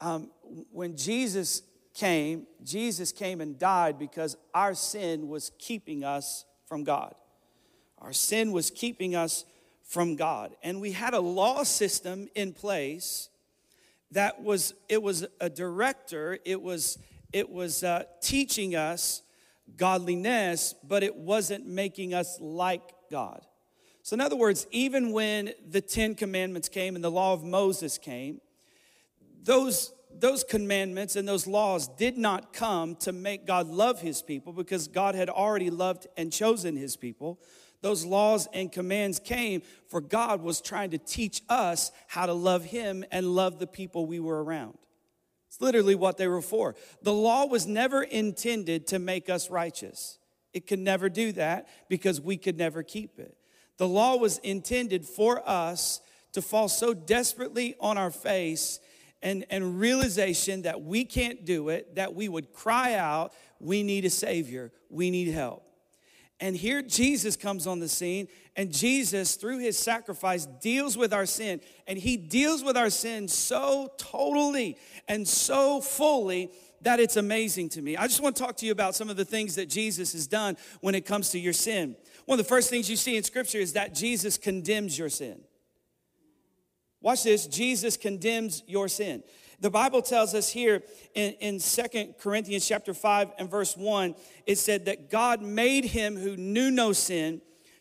um, 0.00 0.30
when 0.70 0.96
Jesus 0.96 1.62
came, 1.94 2.46
Jesus 2.64 3.12
came 3.12 3.40
and 3.40 3.58
died 3.58 3.98
because 3.98 4.36
our 4.54 4.74
sin 4.74 5.28
was 5.28 5.52
keeping 5.58 6.04
us 6.04 6.46
from 6.66 6.84
God. 6.84 7.14
Our 7.98 8.12
sin 8.12 8.50
was 8.52 8.70
keeping 8.70 9.14
us 9.14 9.44
from 9.84 10.16
God. 10.16 10.56
And 10.62 10.80
we 10.80 10.92
had 10.92 11.12
a 11.12 11.20
law 11.20 11.64
system 11.64 12.28
in 12.34 12.52
place 12.52 13.28
that 14.12 14.42
was, 14.42 14.74
it 14.88 15.02
was 15.02 15.26
a 15.40 15.50
director, 15.50 16.38
it 16.44 16.60
was, 16.60 16.98
it 17.32 17.50
was 17.50 17.84
uh, 17.84 18.04
teaching 18.20 18.74
us 18.74 19.22
godliness, 19.76 20.74
but 20.86 21.02
it 21.02 21.16
wasn't 21.16 21.66
making 21.66 22.14
us 22.14 22.38
like 22.40 22.82
God. 23.10 23.44
So, 24.02 24.14
in 24.14 24.20
other 24.20 24.36
words, 24.36 24.66
even 24.70 25.12
when 25.12 25.52
the 25.68 25.80
Ten 25.80 26.14
Commandments 26.14 26.68
came 26.68 26.96
and 26.96 27.04
the 27.04 27.10
law 27.10 27.32
of 27.32 27.44
Moses 27.44 27.98
came, 27.98 28.40
those 29.42 29.92
those 30.14 30.44
commandments 30.44 31.16
and 31.16 31.26
those 31.26 31.46
laws 31.46 31.88
did 31.88 32.18
not 32.18 32.52
come 32.52 32.96
to 32.96 33.12
make 33.12 33.46
God 33.46 33.66
love 33.68 34.00
his 34.00 34.22
people 34.22 34.52
because 34.52 34.88
God 34.88 35.14
had 35.14 35.30
already 35.30 35.70
loved 35.70 36.06
and 36.16 36.32
chosen 36.32 36.76
his 36.76 36.96
people. 36.96 37.40
Those 37.80 38.04
laws 38.04 38.48
and 38.52 38.70
commands 38.70 39.18
came 39.18 39.62
for 39.88 40.00
God 40.00 40.42
was 40.42 40.60
trying 40.60 40.90
to 40.90 40.98
teach 40.98 41.42
us 41.48 41.90
how 42.06 42.26
to 42.26 42.32
love 42.32 42.64
him 42.64 43.04
and 43.10 43.34
love 43.34 43.58
the 43.58 43.66
people 43.66 44.06
we 44.06 44.20
were 44.20 44.42
around. 44.42 44.78
It's 45.52 45.60
literally 45.60 45.94
what 45.94 46.16
they 46.16 46.28
were 46.28 46.40
for. 46.40 46.74
The 47.02 47.12
law 47.12 47.44
was 47.44 47.66
never 47.66 48.02
intended 48.02 48.86
to 48.86 48.98
make 48.98 49.28
us 49.28 49.50
righteous. 49.50 50.18
It 50.54 50.66
could 50.66 50.78
never 50.78 51.10
do 51.10 51.30
that 51.32 51.68
because 51.90 52.22
we 52.22 52.38
could 52.38 52.56
never 52.56 52.82
keep 52.82 53.18
it. 53.18 53.36
The 53.76 53.86
law 53.86 54.16
was 54.16 54.38
intended 54.38 55.04
for 55.04 55.46
us 55.46 56.00
to 56.32 56.40
fall 56.40 56.70
so 56.70 56.94
desperately 56.94 57.74
on 57.80 57.98
our 57.98 58.10
face 58.10 58.80
and, 59.20 59.44
and 59.50 59.78
realization 59.78 60.62
that 60.62 60.80
we 60.80 61.04
can't 61.04 61.44
do 61.44 61.68
it, 61.68 61.96
that 61.96 62.14
we 62.14 62.30
would 62.30 62.54
cry 62.54 62.94
out, 62.94 63.34
We 63.60 63.82
need 63.82 64.06
a 64.06 64.10
Savior, 64.10 64.72
we 64.88 65.10
need 65.10 65.28
help. 65.28 65.66
And 66.42 66.56
here 66.56 66.82
Jesus 66.82 67.36
comes 67.36 67.68
on 67.68 67.78
the 67.78 67.88
scene, 67.88 68.26
and 68.56 68.72
Jesus, 68.72 69.36
through 69.36 69.60
his 69.60 69.78
sacrifice, 69.78 70.44
deals 70.44 70.96
with 70.96 71.12
our 71.12 71.24
sin. 71.24 71.60
And 71.86 71.96
he 71.96 72.16
deals 72.16 72.64
with 72.64 72.76
our 72.76 72.90
sin 72.90 73.28
so 73.28 73.92
totally 73.96 74.76
and 75.06 75.26
so 75.26 75.80
fully 75.80 76.50
that 76.80 76.98
it's 76.98 77.16
amazing 77.16 77.68
to 77.70 77.80
me. 77.80 77.96
I 77.96 78.08
just 78.08 78.20
want 78.20 78.34
to 78.34 78.42
talk 78.42 78.56
to 78.56 78.66
you 78.66 78.72
about 78.72 78.96
some 78.96 79.08
of 79.08 79.16
the 79.16 79.24
things 79.24 79.54
that 79.54 79.68
Jesus 79.68 80.14
has 80.14 80.26
done 80.26 80.56
when 80.80 80.96
it 80.96 81.06
comes 81.06 81.30
to 81.30 81.38
your 81.38 81.52
sin. 81.52 81.94
One 82.24 82.40
of 82.40 82.44
the 82.44 82.48
first 82.48 82.68
things 82.70 82.90
you 82.90 82.96
see 82.96 83.16
in 83.16 83.22
scripture 83.22 83.58
is 83.58 83.74
that 83.74 83.94
Jesus 83.94 84.36
condemns 84.36 84.98
your 84.98 85.10
sin. 85.10 85.42
Watch 87.02 87.24
this 87.24 87.46
Jesus 87.46 87.96
condemns 87.96 88.62
your 88.66 88.88
sin. 88.88 89.22
The 89.60 89.70
Bible 89.70 90.02
tells 90.02 90.34
us 90.34 90.50
here 90.50 90.82
in, 91.14 91.34
in 91.34 91.58
2 91.60 92.14
Corinthians 92.18 92.66
chapter 92.66 92.94
5 92.94 93.32
and 93.38 93.50
verse 93.50 93.76
1, 93.76 94.14
it 94.46 94.58
said 94.58 94.86
that 94.86 95.08
God 95.08 95.40
made 95.40 95.84
him 95.84 96.16
who 96.16 96.36
knew 96.36 96.70
no 96.70 96.92
sin 96.92 97.40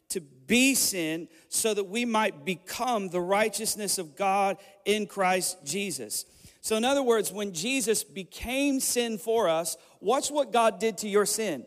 to 0.09 0.21
be 0.21 0.75
sin 0.75 1.27
so 1.49 1.73
that 1.73 1.85
we 1.85 2.05
might 2.05 2.45
become 2.45 3.09
the 3.09 3.21
righteousness 3.21 3.97
of 3.97 4.15
God 4.15 4.57
in 4.85 5.07
Christ 5.07 5.57
Jesus. 5.65 6.25
So, 6.61 6.75
in 6.75 6.85
other 6.85 7.01
words, 7.01 7.31
when 7.31 7.53
Jesus 7.53 8.03
became 8.03 8.79
sin 8.79 9.17
for 9.17 9.49
us, 9.49 9.77
watch 9.99 10.29
what 10.29 10.51
God 10.51 10.79
did 10.79 10.99
to 10.99 11.09
your 11.09 11.25
sin. 11.25 11.65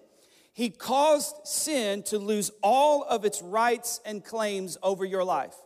He 0.52 0.70
caused 0.70 1.34
sin 1.44 2.04
to 2.04 2.18
lose 2.18 2.52
all 2.62 3.02
of 3.02 3.25
its 3.25 3.42
rights 3.42 4.00
and 4.06 4.25
claims 4.25 4.78
over 4.80 5.04
your 5.04 5.25
life. 5.25 5.56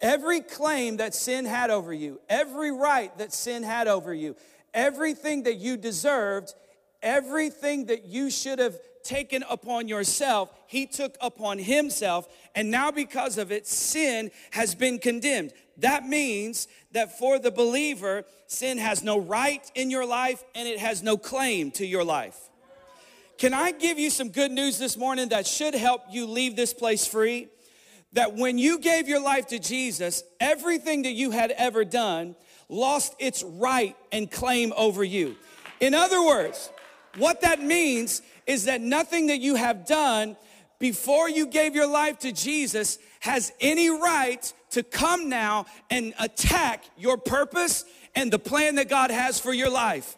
Every 0.00 0.40
claim 0.40 0.98
that 0.98 1.14
sin 1.14 1.44
had 1.44 1.70
over 1.70 1.92
you, 1.92 2.20
every 2.28 2.70
right 2.70 3.16
that 3.18 3.32
sin 3.32 3.62
had 3.62 3.88
over 3.88 4.12
you, 4.12 4.36
everything 4.74 5.44
that 5.44 5.56
you 5.56 5.76
deserved, 5.76 6.54
everything 7.02 7.86
that 7.86 8.04
you 8.04 8.30
should 8.30 8.58
have 8.58 8.78
taken 9.02 9.44
upon 9.48 9.88
yourself, 9.88 10.52
he 10.66 10.86
took 10.86 11.16
upon 11.20 11.58
himself. 11.58 12.28
And 12.54 12.70
now, 12.70 12.90
because 12.90 13.38
of 13.38 13.52
it, 13.52 13.66
sin 13.66 14.30
has 14.50 14.74
been 14.74 14.98
condemned. 14.98 15.52
That 15.78 16.06
means 16.06 16.68
that 16.92 17.18
for 17.18 17.38
the 17.38 17.50
believer, 17.50 18.24
sin 18.46 18.78
has 18.78 19.02
no 19.02 19.18
right 19.18 19.70
in 19.74 19.90
your 19.90 20.06
life 20.06 20.44
and 20.54 20.68
it 20.68 20.78
has 20.78 21.02
no 21.02 21.16
claim 21.16 21.70
to 21.72 21.86
your 21.86 22.04
life. 22.04 22.38
Can 23.38 23.52
I 23.52 23.70
give 23.70 23.98
you 23.98 24.08
some 24.08 24.30
good 24.30 24.50
news 24.50 24.78
this 24.78 24.96
morning 24.96 25.28
that 25.28 25.46
should 25.46 25.74
help 25.74 26.02
you 26.10 26.26
leave 26.26 26.56
this 26.56 26.72
place 26.72 27.06
free? 27.06 27.48
That 28.16 28.34
when 28.34 28.56
you 28.56 28.78
gave 28.78 29.08
your 29.08 29.20
life 29.20 29.48
to 29.48 29.58
Jesus, 29.58 30.24
everything 30.40 31.02
that 31.02 31.12
you 31.12 31.32
had 31.32 31.50
ever 31.50 31.84
done 31.84 32.34
lost 32.70 33.14
its 33.18 33.42
right 33.42 33.94
and 34.10 34.30
claim 34.30 34.72
over 34.74 35.04
you. 35.04 35.36
In 35.80 35.92
other 35.92 36.24
words, 36.24 36.70
what 37.18 37.42
that 37.42 37.60
means 37.60 38.22
is 38.46 38.64
that 38.64 38.80
nothing 38.80 39.26
that 39.26 39.40
you 39.40 39.54
have 39.56 39.86
done 39.86 40.34
before 40.78 41.28
you 41.28 41.46
gave 41.46 41.74
your 41.74 41.86
life 41.86 42.18
to 42.20 42.32
Jesus 42.32 42.98
has 43.20 43.52
any 43.60 43.90
right 43.90 44.50
to 44.70 44.82
come 44.82 45.28
now 45.28 45.66
and 45.90 46.14
attack 46.18 46.84
your 46.96 47.18
purpose 47.18 47.84
and 48.14 48.32
the 48.32 48.38
plan 48.38 48.76
that 48.76 48.88
God 48.88 49.10
has 49.10 49.38
for 49.38 49.52
your 49.52 49.70
life. 49.70 50.16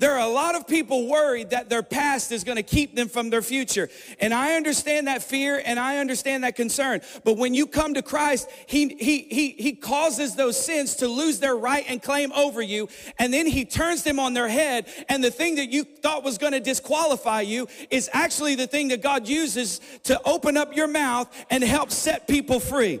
There 0.00 0.14
are 0.14 0.26
a 0.26 0.32
lot 0.32 0.54
of 0.54 0.66
people 0.66 1.08
worried 1.08 1.50
that 1.50 1.68
their 1.68 1.82
past 1.82 2.32
is 2.32 2.42
going 2.42 2.56
to 2.56 2.62
keep 2.62 2.96
them 2.96 3.06
from 3.10 3.28
their 3.28 3.42
future. 3.42 3.90
And 4.18 4.32
I 4.32 4.54
understand 4.54 5.08
that 5.08 5.22
fear 5.22 5.62
and 5.62 5.78
I 5.78 5.98
understand 5.98 6.42
that 6.42 6.56
concern. 6.56 7.02
But 7.22 7.36
when 7.36 7.52
you 7.52 7.66
come 7.66 7.92
to 7.92 8.00
Christ, 8.00 8.48
he, 8.66 8.88
he, 8.94 9.18
he, 9.24 9.50
he 9.50 9.72
causes 9.74 10.36
those 10.36 10.58
sins 10.58 10.96
to 10.96 11.06
lose 11.06 11.38
their 11.38 11.54
right 11.54 11.84
and 11.86 12.02
claim 12.02 12.32
over 12.32 12.62
you. 12.62 12.88
And 13.18 13.30
then 13.30 13.46
he 13.46 13.66
turns 13.66 14.02
them 14.02 14.18
on 14.18 14.32
their 14.32 14.48
head. 14.48 14.86
And 15.10 15.22
the 15.22 15.30
thing 15.30 15.56
that 15.56 15.70
you 15.70 15.84
thought 15.84 16.24
was 16.24 16.38
going 16.38 16.54
to 16.54 16.60
disqualify 16.60 17.42
you 17.42 17.68
is 17.90 18.08
actually 18.14 18.54
the 18.54 18.66
thing 18.66 18.88
that 18.88 19.02
God 19.02 19.28
uses 19.28 19.82
to 20.04 20.18
open 20.24 20.56
up 20.56 20.74
your 20.74 20.88
mouth 20.88 21.28
and 21.50 21.62
help 21.62 21.90
set 21.90 22.26
people 22.26 22.58
free 22.58 23.00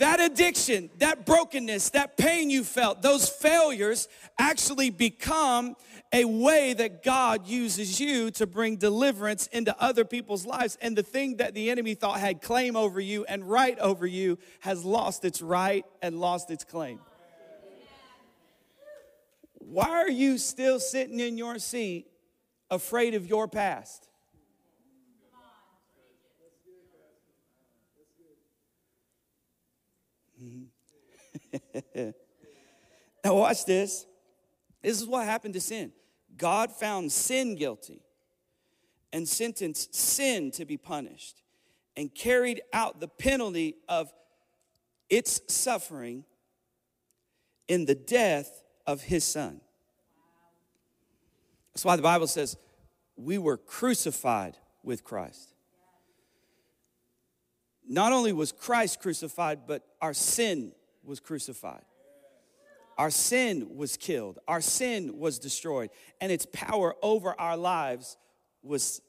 that 0.00 0.18
addiction, 0.18 0.88
that 0.98 1.26
brokenness, 1.26 1.90
that 1.90 2.16
pain 2.16 2.48
you 2.48 2.64
felt, 2.64 3.02
those 3.02 3.28
failures 3.28 4.08
actually 4.38 4.88
become 4.88 5.76
a 6.10 6.24
way 6.24 6.72
that 6.72 7.02
God 7.02 7.46
uses 7.46 8.00
you 8.00 8.30
to 8.32 8.46
bring 8.46 8.76
deliverance 8.76 9.46
into 9.48 9.78
other 9.78 10.06
people's 10.06 10.46
lives. 10.46 10.78
And 10.80 10.96
the 10.96 11.02
thing 11.02 11.36
that 11.36 11.52
the 11.52 11.70
enemy 11.70 11.94
thought 11.94 12.18
had 12.18 12.40
claim 12.40 12.76
over 12.76 12.98
you 12.98 13.26
and 13.26 13.44
right 13.44 13.78
over 13.78 14.06
you 14.06 14.38
has 14.60 14.84
lost 14.86 15.24
its 15.26 15.42
right 15.42 15.84
and 16.00 16.18
lost 16.18 16.50
its 16.50 16.64
claim. 16.64 16.98
Why 19.58 19.90
are 19.90 20.10
you 20.10 20.38
still 20.38 20.80
sitting 20.80 21.20
in 21.20 21.36
your 21.36 21.58
seat 21.58 22.06
afraid 22.70 23.14
of 23.14 23.26
your 23.26 23.48
past? 23.48 24.08
now, 33.24 33.34
watch 33.34 33.64
this. 33.64 34.06
This 34.82 35.00
is 35.00 35.06
what 35.06 35.24
happened 35.24 35.54
to 35.54 35.60
sin. 35.60 35.92
God 36.36 36.72
found 36.72 37.12
sin 37.12 37.56
guilty 37.56 38.02
and 39.12 39.28
sentenced 39.28 39.94
sin 39.94 40.50
to 40.52 40.64
be 40.64 40.76
punished 40.76 41.42
and 41.96 42.14
carried 42.14 42.62
out 42.72 43.00
the 43.00 43.08
penalty 43.08 43.76
of 43.88 44.12
its 45.08 45.40
suffering 45.48 46.24
in 47.68 47.84
the 47.84 47.94
death 47.94 48.62
of 48.86 49.02
his 49.02 49.24
son. 49.24 49.60
That's 51.74 51.84
why 51.84 51.96
the 51.96 52.02
Bible 52.02 52.26
says 52.26 52.56
we 53.16 53.38
were 53.38 53.56
crucified 53.56 54.56
with 54.82 55.04
Christ. 55.04 55.49
Not 57.92 58.12
only 58.12 58.32
was 58.32 58.52
Christ 58.52 59.00
crucified, 59.00 59.62
but 59.66 59.82
our 60.00 60.14
sin 60.14 60.70
was 61.02 61.18
crucified. 61.18 61.82
Our 62.96 63.10
sin 63.10 63.76
was 63.76 63.96
killed. 63.96 64.38
Our 64.46 64.60
sin 64.60 65.18
was 65.18 65.40
destroyed. 65.40 65.90
And 66.20 66.30
its 66.30 66.46
power 66.52 66.94
over 67.02 67.34
our 67.40 67.56
lives 67.56 68.16
was, 68.62 69.02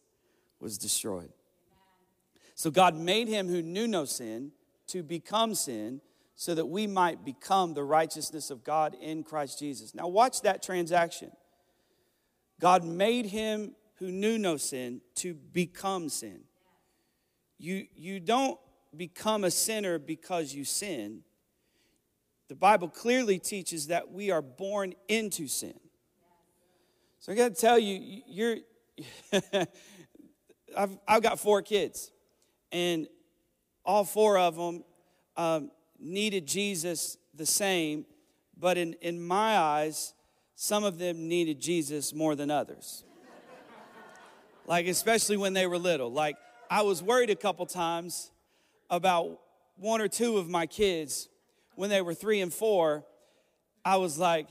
was 0.59 0.79
destroyed. 0.79 1.29
So 2.55 2.71
God 2.71 2.95
made 2.95 3.27
him 3.27 3.47
who 3.47 3.61
knew 3.61 3.87
no 3.87 4.05
sin 4.05 4.51
to 4.87 5.03
become 5.03 5.53
sin 5.53 6.01
so 6.35 6.55
that 6.55 6.65
we 6.65 6.87
might 6.87 7.23
become 7.23 7.75
the 7.75 7.83
righteousness 7.83 8.49
of 8.49 8.63
God 8.63 8.95
in 8.99 9.23
Christ 9.23 9.59
Jesus. 9.59 9.93
Now, 9.93 10.07
watch 10.07 10.41
that 10.41 10.63
transaction. 10.63 11.31
God 12.59 12.83
made 12.83 13.27
him 13.27 13.75
who 13.99 14.11
knew 14.11 14.39
no 14.39 14.57
sin 14.57 15.01
to 15.17 15.35
become 15.35 16.09
sin. 16.09 16.39
You, 17.59 17.85
you 17.95 18.19
don't 18.19 18.57
become 18.95 19.43
a 19.43 19.51
sinner 19.51 19.99
because 19.99 20.53
you 20.53 20.63
sin. 20.65 21.21
The 22.49 22.55
Bible 22.55 22.89
clearly 22.89 23.39
teaches 23.39 23.87
that 23.87 24.11
we 24.11 24.31
are 24.31 24.41
born 24.41 24.93
into 25.07 25.47
sin. 25.47 25.79
So 27.19 27.31
I 27.31 27.35
got 27.35 27.55
to 27.55 27.61
tell 27.61 27.79
you, 27.79 28.21
you're. 28.27 28.57
I've, 30.77 30.97
I've 31.07 31.21
got 31.21 31.39
four 31.39 31.61
kids, 31.61 32.11
and 32.71 33.07
all 33.85 34.03
four 34.03 34.37
of 34.37 34.55
them 34.55 34.83
um, 35.35 35.71
needed 35.99 36.47
Jesus 36.47 37.17
the 37.33 37.45
same, 37.45 38.05
but 38.57 38.77
in, 38.77 38.93
in 39.01 39.21
my 39.21 39.57
eyes, 39.57 40.13
some 40.55 40.83
of 40.83 40.97
them 40.97 41.27
needed 41.27 41.59
Jesus 41.59 42.13
more 42.13 42.35
than 42.35 42.51
others. 42.51 43.03
like, 44.65 44.87
especially 44.87 45.37
when 45.37 45.53
they 45.53 45.67
were 45.67 45.77
little. 45.77 46.11
Like, 46.11 46.37
I 46.69 46.83
was 46.83 47.03
worried 47.03 47.29
a 47.29 47.35
couple 47.35 47.65
times 47.65 48.31
about 48.91 49.39
one 49.77 50.01
or 50.01 50.07
two 50.07 50.37
of 50.37 50.47
my 50.49 50.67
kids 50.67 51.29
when 51.75 51.89
they 51.89 52.01
were 52.01 52.13
three 52.13 52.41
and 52.41 52.53
four. 52.53 53.03
I 53.83 53.95
was 53.97 54.19
like, 54.19 54.47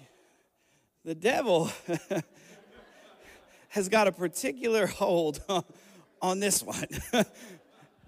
the 1.04 1.14
devil 1.14 1.70
has 3.68 3.88
got 3.88 4.09
a 4.09 4.12
particular 4.12 4.87
hold 4.87 5.40
on 6.20 6.40
this 6.40 6.62
one. 6.62 6.87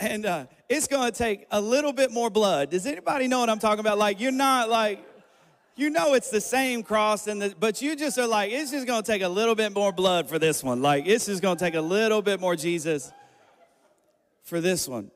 and 0.00 0.26
uh, 0.26 0.46
it's 0.68 0.88
to 0.88 1.10
take 1.12 1.46
a 1.50 1.60
little 1.60 1.92
bit 1.92 2.10
more 2.10 2.30
blood. 2.30 2.70
Does 2.70 2.86
anybody 2.86 3.28
know 3.28 3.38
what 3.40 3.50
I'm 3.50 3.60
talking 3.60 3.80
about? 3.80 3.98
Like, 3.98 4.18
you're 4.18 4.32
not 4.32 4.68
like, 4.68 5.06
you 5.76 5.90
know 5.90 6.14
it's 6.14 6.30
the 6.30 6.40
same 6.40 6.82
cross, 6.82 7.26
and 7.28 7.40
the, 7.40 7.54
but 7.58 7.80
you 7.80 7.96
just 7.96 8.18
are 8.18 8.26
like, 8.26 8.52
it's 8.52 8.70
just 8.70 8.86
going 8.86 9.02
to 9.02 9.06
take 9.10 9.22
a 9.22 9.28
little 9.28 9.54
bit 9.54 9.72
more 9.72 9.92
blood 9.92 10.28
for 10.28 10.38
this 10.38 10.62
one. 10.62 10.82
Like, 10.82 11.06
it's 11.06 11.26
just 11.26 11.40
going 11.40 11.56
to 11.56 11.64
take 11.64 11.74
a 11.74 11.80
little 11.80 12.20
bit 12.20 12.40
more 12.40 12.56
Jesus 12.56 13.12
for 14.42 14.60
this 14.60 14.88
one. 14.88 15.10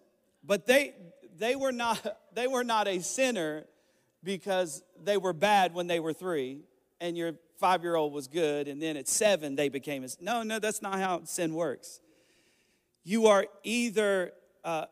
But 0.46 0.66
they, 0.66 0.94
they 1.38 1.56
were 1.56 1.72
not 1.72 2.04
they 2.34 2.46
were 2.46 2.64
not 2.64 2.88
a 2.88 3.00
sinner 3.00 3.64
because 4.22 4.82
they 5.02 5.16
were 5.16 5.32
bad 5.32 5.74
when 5.74 5.86
they 5.86 6.00
were 6.00 6.12
three, 6.12 6.60
and 7.00 7.16
your 7.16 7.32
five 7.58 7.82
year 7.82 7.96
old 7.96 8.12
was 8.12 8.28
good, 8.28 8.68
and 8.68 8.80
then 8.80 8.96
at 8.96 9.08
seven 9.08 9.56
they 9.56 9.68
became 9.68 10.04
a. 10.04 10.08
No, 10.20 10.42
no, 10.42 10.58
that's 10.58 10.82
not 10.82 10.98
how 10.98 11.22
sin 11.24 11.54
works. 11.54 12.00
You 13.04 13.26
are 13.26 13.46
either. 13.62 14.32
Uh, 14.64 14.86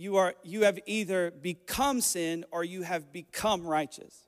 you 0.00 0.16
are 0.16 0.34
you 0.42 0.62
have 0.64 0.78
either 0.86 1.30
become 1.30 2.00
sin 2.00 2.44
or 2.50 2.64
you 2.64 2.82
have 2.82 3.12
become 3.12 3.66
righteous 3.66 4.26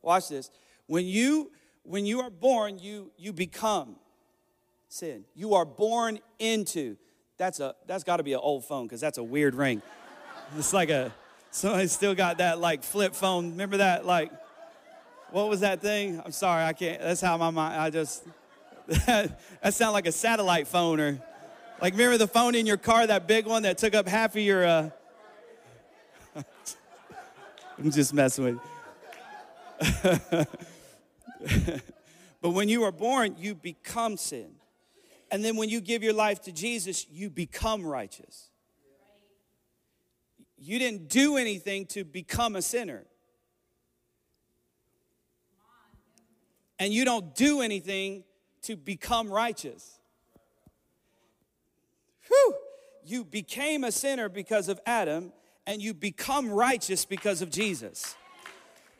watch 0.00 0.30
this 0.30 0.50
when 0.86 1.04
you 1.04 1.52
when 1.82 2.06
you 2.06 2.20
are 2.20 2.30
born 2.30 2.78
you 2.78 3.12
you 3.18 3.30
become 3.30 3.96
sin 4.88 5.22
you 5.34 5.52
are 5.52 5.66
born 5.66 6.18
into 6.38 6.96
that's 7.38 7.60
a 7.60 7.74
that's 7.86 8.04
got 8.04 8.18
to 8.18 8.22
be 8.22 8.34
an 8.34 8.40
old 8.42 8.64
phone 8.64 8.86
because 8.86 9.00
that's 9.00 9.18
a 9.18 9.22
weird 9.22 9.54
ring. 9.54 9.80
It's 10.56 10.72
like 10.72 10.90
a 10.90 11.12
somebody 11.50 11.86
still 11.86 12.14
got 12.14 12.38
that 12.38 12.58
like 12.58 12.82
flip 12.82 13.14
phone. 13.14 13.52
Remember 13.52 13.78
that 13.78 14.04
like 14.04 14.30
what 15.30 15.48
was 15.48 15.60
that 15.60 15.80
thing? 15.80 16.20
I'm 16.24 16.32
sorry 16.32 16.64
i 16.64 16.72
can't 16.72 17.00
that's 17.00 17.20
how 17.20 17.36
my 17.36 17.50
mind 17.50 17.80
i 17.80 17.90
just 17.90 18.24
that, 19.06 19.38
that 19.62 19.88
like 19.88 20.06
a 20.06 20.12
satellite 20.12 20.66
phone 20.66 21.00
or 21.00 21.20
like 21.80 21.92
remember 21.92 22.18
the 22.18 22.26
phone 22.26 22.54
in 22.54 22.66
your 22.66 22.76
car 22.76 23.06
that 23.06 23.26
big 23.26 23.46
one 23.46 23.62
that 23.62 23.78
took 23.78 23.94
up 23.94 24.08
half 24.08 24.34
of 24.34 24.42
your 24.42 24.66
uh 24.66 24.90
i'm 27.78 27.90
just 27.90 28.14
messing 28.14 28.44
with 28.44 28.60
you. 29.84 30.46
but 32.40 32.50
when 32.50 32.68
you 32.68 32.82
are 32.84 32.92
born 32.92 33.36
you 33.38 33.54
become 33.54 34.16
sin 34.16 34.57
and 35.30 35.44
then 35.44 35.56
when 35.56 35.68
you 35.68 35.80
give 35.80 36.02
your 36.02 36.12
life 36.12 36.42
to 36.42 36.52
Jesus, 36.52 37.06
you 37.10 37.30
become 37.30 37.84
righteous. 37.84 38.50
You 40.56 40.78
didn't 40.78 41.08
do 41.08 41.36
anything 41.36 41.86
to 41.86 42.04
become 42.04 42.56
a 42.56 42.62
sinner. 42.62 43.04
And 46.78 46.92
you 46.92 47.04
don't 47.04 47.34
do 47.34 47.60
anything 47.60 48.24
to 48.62 48.76
become 48.76 49.30
righteous. 49.30 49.98
Whew. 52.28 52.54
You 53.04 53.24
became 53.24 53.84
a 53.84 53.92
sinner 53.92 54.28
because 54.28 54.68
of 54.68 54.80
Adam, 54.84 55.32
and 55.66 55.80
you 55.80 55.94
become 55.94 56.50
righteous 56.50 57.04
because 57.04 57.40
of 57.40 57.50
Jesus. 57.50 58.16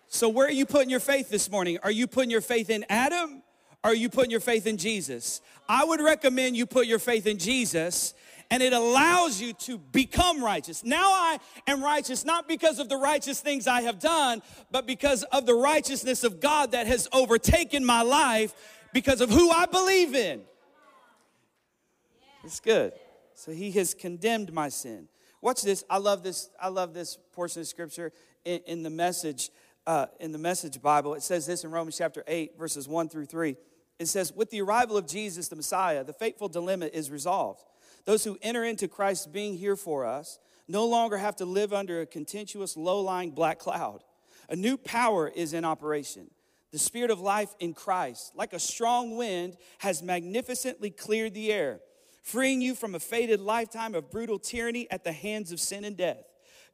So, 0.08 0.28
where 0.28 0.46
are 0.46 0.52
you 0.52 0.64
putting 0.64 0.88
your 0.88 1.00
faith 1.00 1.28
this 1.28 1.50
morning? 1.50 1.78
Are 1.82 1.90
you 1.90 2.06
putting 2.06 2.30
your 2.30 2.40
faith 2.40 2.70
in 2.70 2.86
Adam 2.88 3.42
are 3.84 3.94
you 3.94 4.08
putting 4.08 4.30
your 4.30 4.40
faith 4.40 4.66
in 4.66 4.76
Jesus? 4.76 5.40
I 5.68 5.84
would 5.84 6.00
recommend 6.00 6.56
you 6.56 6.66
put 6.66 6.86
your 6.86 6.98
faith 6.98 7.26
in 7.26 7.38
Jesus 7.38 8.14
and 8.50 8.62
it 8.62 8.72
allows 8.72 9.40
you 9.40 9.52
to 9.52 9.78
become 9.78 10.42
righteous. 10.42 10.82
Now 10.84 11.10
I 11.10 11.38
am 11.66 11.82
righteous 11.82 12.24
not 12.24 12.48
because 12.48 12.78
of 12.78 12.88
the 12.88 12.96
righteous 12.96 13.40
things 13.40 13.66
I 13.66 13.82
have 13.82 13.98
done, 13.98 14.42
but 14.70 14.86
because 14.86 15.22
of 15.24 15.44
the 15.46 15.54
righteousness 15.54 16.24
of 16.24 16.40
God 16.40 16.72
that 16.72 16.86
has 16.86 17.08
overtaken 17.12 17.84
my 17.84 18.02
life 18.02 18.54
because 18.92 19.20
of 19.20 19.30
who 19.30 19.50
I 19.50 19.66
believe 19.66 20.14
in. 20.14 20.40
It's 22.42 22.60
good. 22.60 22.92
So 23.34 23.52
he 23.52 23.70
has 23.72 23.94
condemned 23.94 24.52
my 24.52 24.70
sin. 24.70 25.08
Watch 25.40 25.62
this. 25.62 25.84
I 25.88 25.98
love 25.98 26.22
this. 26.22 26.50
I 26.60 26.68
love 26.68 26.94
this 26.94 27.18
portion 27.32 27.60
of 27.60 27.68
scripture 27.68 28.12
in, 28.44 28.60
in 28.66 28.82
the 28.82 28.90
message. 28.90 29.50
Uh, 29.88 30.04
in 30.20 30.32
the 30.32 30.38
message 30.38 30.82
Bible, 30.82 31.14
it 31.14 31.22
says 31.22 31.46
this 31.46 31.64
in 31.64 31.70
Romans 31.70 31.96
chapter 31.96 32.22
8, 32.28 32.58
verses 32.58 32.86
1 32.86 33.08
through 33.08 33.24
3 33.24 33.56
it 33.98 34.06
says, 34.06 34.34
with 34.34 34.50
the 34.50 34.60
arrival 34.60 34.98
of 34.98 35.06
Jesus, 35.06 35.48
the 35.48 35.56
Messiah, 35.56 36.04
the 36.04 36.12
fateful 36.12 36.50
dilemma 36.50 36.90
is 36.92 37.10
resolved. 37.10 37.64
Those 38.04 38.22
who 38.22 38.36
enter 38.42 38.64
into 38.64 38.86
Christ 38.86 39.32
being 39.32 39.56
here 39.56 39.76
for 39.76 40.04
us 40.04 40.38
no 40.68 40.86
longer 40.86 41.16
have 41.16 41.36
to 41.36 41.46
live 41.46 41.72
under 41.72 42.02
a 42.02 42.06
contentious, 42.06 42.76
low 42.76 43.00
lying 43.00 43.30
black 43.30 43.58
cloud. 43.58 44.04
A 44.50 44.56
new 44.56 44.76
power 44.76 45.26
is 45.26 45.54
in 45.54 45.64
operation. 45.64 46.30
The 46.70 46.78
spirit 46.78 47.10
of 47.10 47.20
life 47.20 47.54
in 47.58 47.72
Christ, 47.72 48.32
like 48.36 48.52
a 48.52 48.58
strong 48.58 49.16
wind, 49.16 49.56
has 49.78 50.02
magnificently 50.02 50.90
cleared 50.90 51.32
the 51.32 51.50
air, 51.50 51.80
freeing 52.22 52.60
you 52.60 52.74
from 52.74 52.94
a 52.94 53.00
fated 53.00 53.40
lifetime 53.40 53.94
of 53.94 54.10
brutal 54.10 54.38
tyranny 54.38 54.86
at 54.90 55.02
the 55.02 55.12
hands 55.12 55.50
of 55.50 55.60
sin 55.60 55.86
and 55.86 55.96
death. 55.96 56.27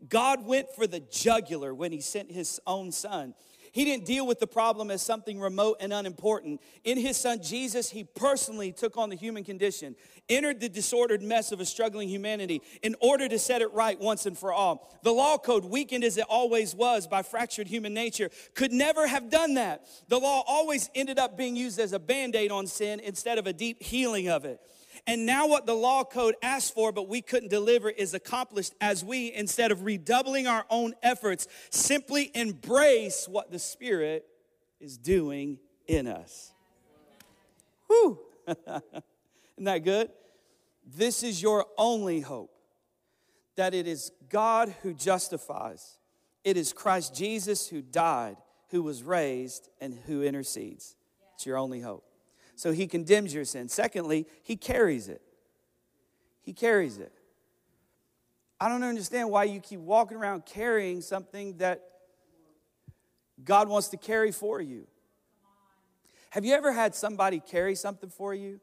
God 0.08 0.44
went 0.46 0.68
for 0.74 0.86
the 0.86 1.00
jugular 1.00 1.74
when 1.74 1.92
he 1.92 2.00
sent 2.00 2.30
his 2.30 2.60
own 2.66 2.92
son 2.92 3.34
he 3.74 3.84
didn't 3.84 4.04
deal 4.04 4.24
with 4.24 4.38
the 4.38 4.46
problem 4.46 4.88
as 4.92 5.02
something 5.02 5.40
remote 5.40 5.78
and 5.80 5.92
unimportant. 5.92 6.60
In 6.84 6.96
his 6.96 7.16
son 7.16 7.42
Jesus, 7.42 7.90
he 7.90 8.04
personally 8.04 8.70
took 8.70 8.96
on 8.96 9.10
the 9.10 9.16
human 9.16 9.42
condition, 9.42 9.96
entered 10.28 10.60
the 10.60 10.68
disordered 10.68 11.22
mess 11.22 11.50
of 11.50 11.58
a 11.58 11.64
struggling 11.66 12.08
humanity 12.08 12.62
in 12.84 12.94
order 13.00 13.28
to 13.28 13.36
set 13.36 13.62
it 13.62 13.72
right 13.72 13.98
once 13.98 14.26
and 14.26 14.38
for 14.38 14.52
all. 14.52 14.96
The 15.02 15.10
law 15.10 15.38
code, 15.38 15.64
weakened 15.64 16.04
as 16.04 16.16
it 16.16 16.26
always 16.28 16.72
was 16.72 17.08
by 17.08 17.24
fractured 17.24 17.66
human 17.66 17.92
nature, 17.92 18.30
could 18.54 18.70
never 18.70 19.08
have 19.08 19.28
done 19.28 19.54
that. 19.54 19.84
The 20.06 20.20
law 20.20 20.44
always 20.46 20.88
ended 20.94 21.18
up 21.18 21.36
being 21.36 21.56
used 21.56 21.80
as 21.80 21.92
a 21.92 21.98
band 21.98 22.36
aid 22.36 22.52
on 22.52 22.68
sin 22.68 23.00
instead 23.00 23.38
of 23.38 23.48
a 23.48 23.52
deep 23.52 23.82
healing 23.82 24.28
of 24.28 24.44
it. 24.44 24.60
And 25.06 25.26
now, 25.26 25.46
what 25.46 25.66
the 25.66 25.74
law 25.74 26.02
code 26.02 26.34
asked 26.42 26.72
for, 26.72 26.90
but 26.90 27.08
we 27.08 27.20
couldn't 27.20 27.50
deliver, 27.50 27.90
is 27.90 28.14
accomplished 28.14 28.74
as 28.80 29.04
we, 29.04 29.32
instead 29.34 29.70
of 29.70 29.84
redoubling 29.84 30.46
our 30.46 30.64
own 30.70 30.94
efforts, 31.02 31.46
simply 31.68 32.30
embrace 32.34 33.28
what 33.28 33.50
the 33.50 33.58
Spirit 33.58 34.26
is 34.80 34.96
doing 34.96 35.58
in 35.86 36.06
us. 36.06 36.52
Whew. 37.88 38.18
Isn't 38.46 38.82
that 39.58 39.84
good? 39.84 40.10
This 40.86 41.22
is 41.22 41.42
your 41.42 41.66
only 41.76 42.20
hope 42.20 42.50
that 43.56 43.74
it 43.74 43.86
is 43.86 44.10
God 44.28 44.74
who 44.82 44.94
justifies, 44.94 45.98
it 46.42 46.56
is 46.56 46.72
Christ 46.72 47.14
Jesus 47.14 47.68
who 47.68 47.82
died, 47.82 48.36
who 48.70 48.82
was 48.82 49.02
raised, 49.02 49.68
and 49.80 49.96
who 50.06 50.22
intercedes. 50.22 50.96
It's 51.34 51.46
your 51.46 51.56
only 51.56 51.80
hope. 51.80 52.04
So 52.56 52.72
he 52.72 52.86
condemns 52.86 53.34
your 53.34 53.44
sin. 53.44 53.68
Secondly, 53.68 54.26
he 54.42 54.56
carries 54.56 55.08
it. 55.08 55.22
He 56.42 56.52
carries 56.52 56.98
it. 56.98 57.12
I 58.60 58.68
don't 58.68 58.82
understand 58.82 59.30
why 59.30 59.44
you 59.44 59.60
keep 59.60 59.80
walking 59.80 60.16
around 60.16 60.46
carrying 60.46 61.00
something 61.00 61.56
that 61.58 61.82
God 63.42 63.68
wants 63.68 63.88
to 63.88 63.96
carry 63.96 64.30
for 64.30 64.60
you. 64.60 64.86
Have 66.30 66.44
you 66.44 66.54
ever 66.54 66.72
had 66.72 66.94
somebody 66.94 67.40
carry 67.40 67.74
something 67.74 68.10
for 68.10 68.34
you? 68.34 68.60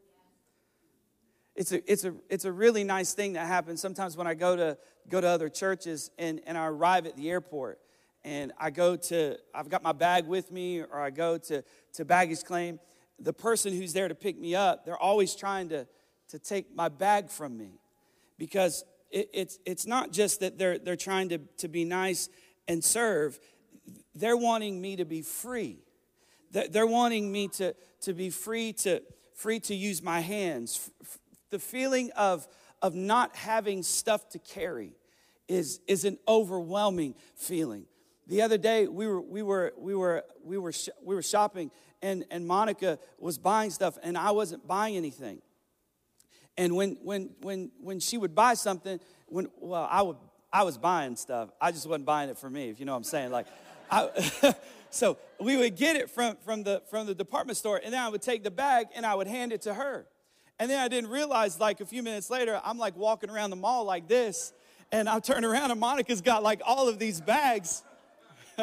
It's 1.54 1.72
a, 1.72 1.90
it's, 1.90 2.04
a, 2.04 2.14
it's 2.30 2.44
a 2.44 2.52
really 2.52 2.84
nice 2.84 3.12
thing 3.12 3.34
that 3.34 3.46
happens 3.46 3.80
sometimes 3.80 4.16
when 4.16 4.26
I 4.26 4.34
go 4.34 4.56
to, 4.56 4.78
go 5.08 5.20
to 5.20 5.26
other 5.26 5.48
churches 5.48 6.10
and, 6.18 6.40
and 6.46 6.56
I 6.56 6.66
arrive 6.66 7.06
at 7.06 7.16
the 7.16 7.30
airport 7.30 7.78
and 8.24 8.52
I 8.58 8.70
go 8.70 8.96
to, 8.96 9.36
I've 9.54 9.68
got 9.68 9.82
my 9.82 9.92
bag 9.92 10.26
with 10.26 10.50
me 10.50 10.80
or 10.80 11.00
I 11.00 11.10
go 11.10 11.36
to, 11.38 11.62
to 11.94 12.04
baggage 12.04 12.44
claim 12.44 12.78
the 13.22 13.32
person 13.32 13.72
who's 13.72 13.92
there 13.92 14.08
to 14.08 14.14
pick 14.14 14.38
me 14.38 14.54
up, 14.54 14.84
they're 14.84 14.96
always 14.98 15.34
trying 15.34 15.68
to, 15.70 15.86
to 16.28 16.38
take 16.38 16.74
my 16.74 16.88
bag 16.88 17.30
from 17.30 17.56
me 17.56 17.80
because 18.38 18.84
it, 19.10 19.30
it's, 19.32 19.58
it's 19.64 19.86
not 19.86 20.12
just 20.12 20.40
that 20.40 20.58
they're, 20.58 20.78
they're 20.78 20.96
trying 20.96 21.28
to, 21.28 21.38
to 21.58 21.68
be 21.68 21.84
nice 21.84 22.28
and 22.68 22.82
serve, 22.82 23.38
they're 24.14 24.36
wanting 24.36 24.80
me 24.80 24.96
to 24.96 25.04
be 25.04 25.22
free. 25.22 25.78
They're 26.50 26.86
wanting 26.86 27.32
me 27.32 27.48
to, 27.48 27.74
to 28.02 28.12
be 28.12 28.28
free 28.28 28.74
to, 28.74 29.02
free 29.34 29.58
to 29.60 29.74
use 29.74 30.02
my 30.02 30.20
hands. 30.20 30.90
The 31.50 31.58
feeling 31.58 32.10
of, 32.14 32.46
of 32.82 32.94
not 32.94 33.34
having 33.36 33.82
stuff 33.82 34.28
to 34.30 34.38
carry 34.38 34.92
is, 35.48 35.80
is 35.86 36.04
an 36.04 36.18
overwhelming 36.28 37.14
feeling. 37.36 37.86
The 38.26 38.42
other 38.42 38.58
day 38.58 38.86
we 38.86 39.06
were, 39.06 39.20
we 39.20 39.42
were, 39.42 39.72
we 39.78 39.94
were, 39.94 40.24
we 40.44 40.58
were, 40.58 40.72
we 41.02 41.14
were 41.14 41.22
shopping 41.22 41.70
and, 42.02 42.24
and 42.30 42.46
Monica 42.46 42.98
was 43.18 43.38
buying 43.38 43.70
stuff 43.70 43.96
and 44.02 44.18
I 44.18 44.32
wasn't 44.32 44.66
buying 44.66 44.96
anything. 44.96 45.40
And 46.58 46.76
when, 46.76 46.98
when, 47.02 47.30
when, 47.40 47.70
when 47.80 48.00
she 48.00 48.18
would 48.18 48.34
buy 48.34 48.54
something, 48.54 49.00
when, 49.26 49.48
well, 49.58 49.88
I, 49.90 50.02
would, 50.02 50.16
I 50.52 50.64
was 50.64 50.76
buying 50.76 51.16
stuff. 51.16 51.50
I 51.60 51.72
just 51.72 51.86
wasn't 51.86 52.04
buying 52.04 52.28
it 52.28 52.36
for 52.36 52.50
me, 52.50 52.68
if 52.68 52.78
you 52.78 52.84
know 52.84 52.92
what 52.92 52.98
I'm 52.98 53.04
saying. 53.04 53.30
Like, 53.30 53.46
I, 53.90 54.54
so 54.90 55.16
we 55.40 55.56
would 55.56 55.76
get 55.76 55.96
it 55.96 56.10
from, 56.10 56.36
from, 56.44 56.62
the, 56.62 56.82
from 56.90 57.06
the 57.06 57.14
department 57.14 57.56
store 57.56 57.80
and 57.82 57.94
then 57.94 58.00
I 58.00 58.08
would 58.08 58.22
take 58.22 58.44
the 58.44 58.50
bag 58.50 58.88
and 58.94 59.06
I 59.06 59.14
would 59.14 59.28
hand 59.28 59.52
it 59.52 59.62
to 59.62 59.74
her. 59.74 60.06
And 60.58 60.70
then 60.70 60.78
I 60.78 60.88
didn't 60.88 61.10
realize, 61.10 61.58
like, 61.58 61.80
a 61.80 61.86
few 61.86 62.02
minutes 62.02 62.30
later, 62.30 62.60
I'm 62.62 62.78
like 62.78 62.96
walking 62.96 63.30
around 63.30 63.50
the 63.50 63.56
mall 63.56 63.84
like 63.84 64.06
this. 64.06 64.52
And 64.92 65.08
I 65.08 65.18
turn 65.20 65.44
around 65.44 65.70
and 65.70 65.80
Monica's 65.80 66.20
got 66.20 66.42
like 66.42 66.60
all 66.66 66.86
of 66.86 66.98
these 66.98 67.20
bags 67.20 67.82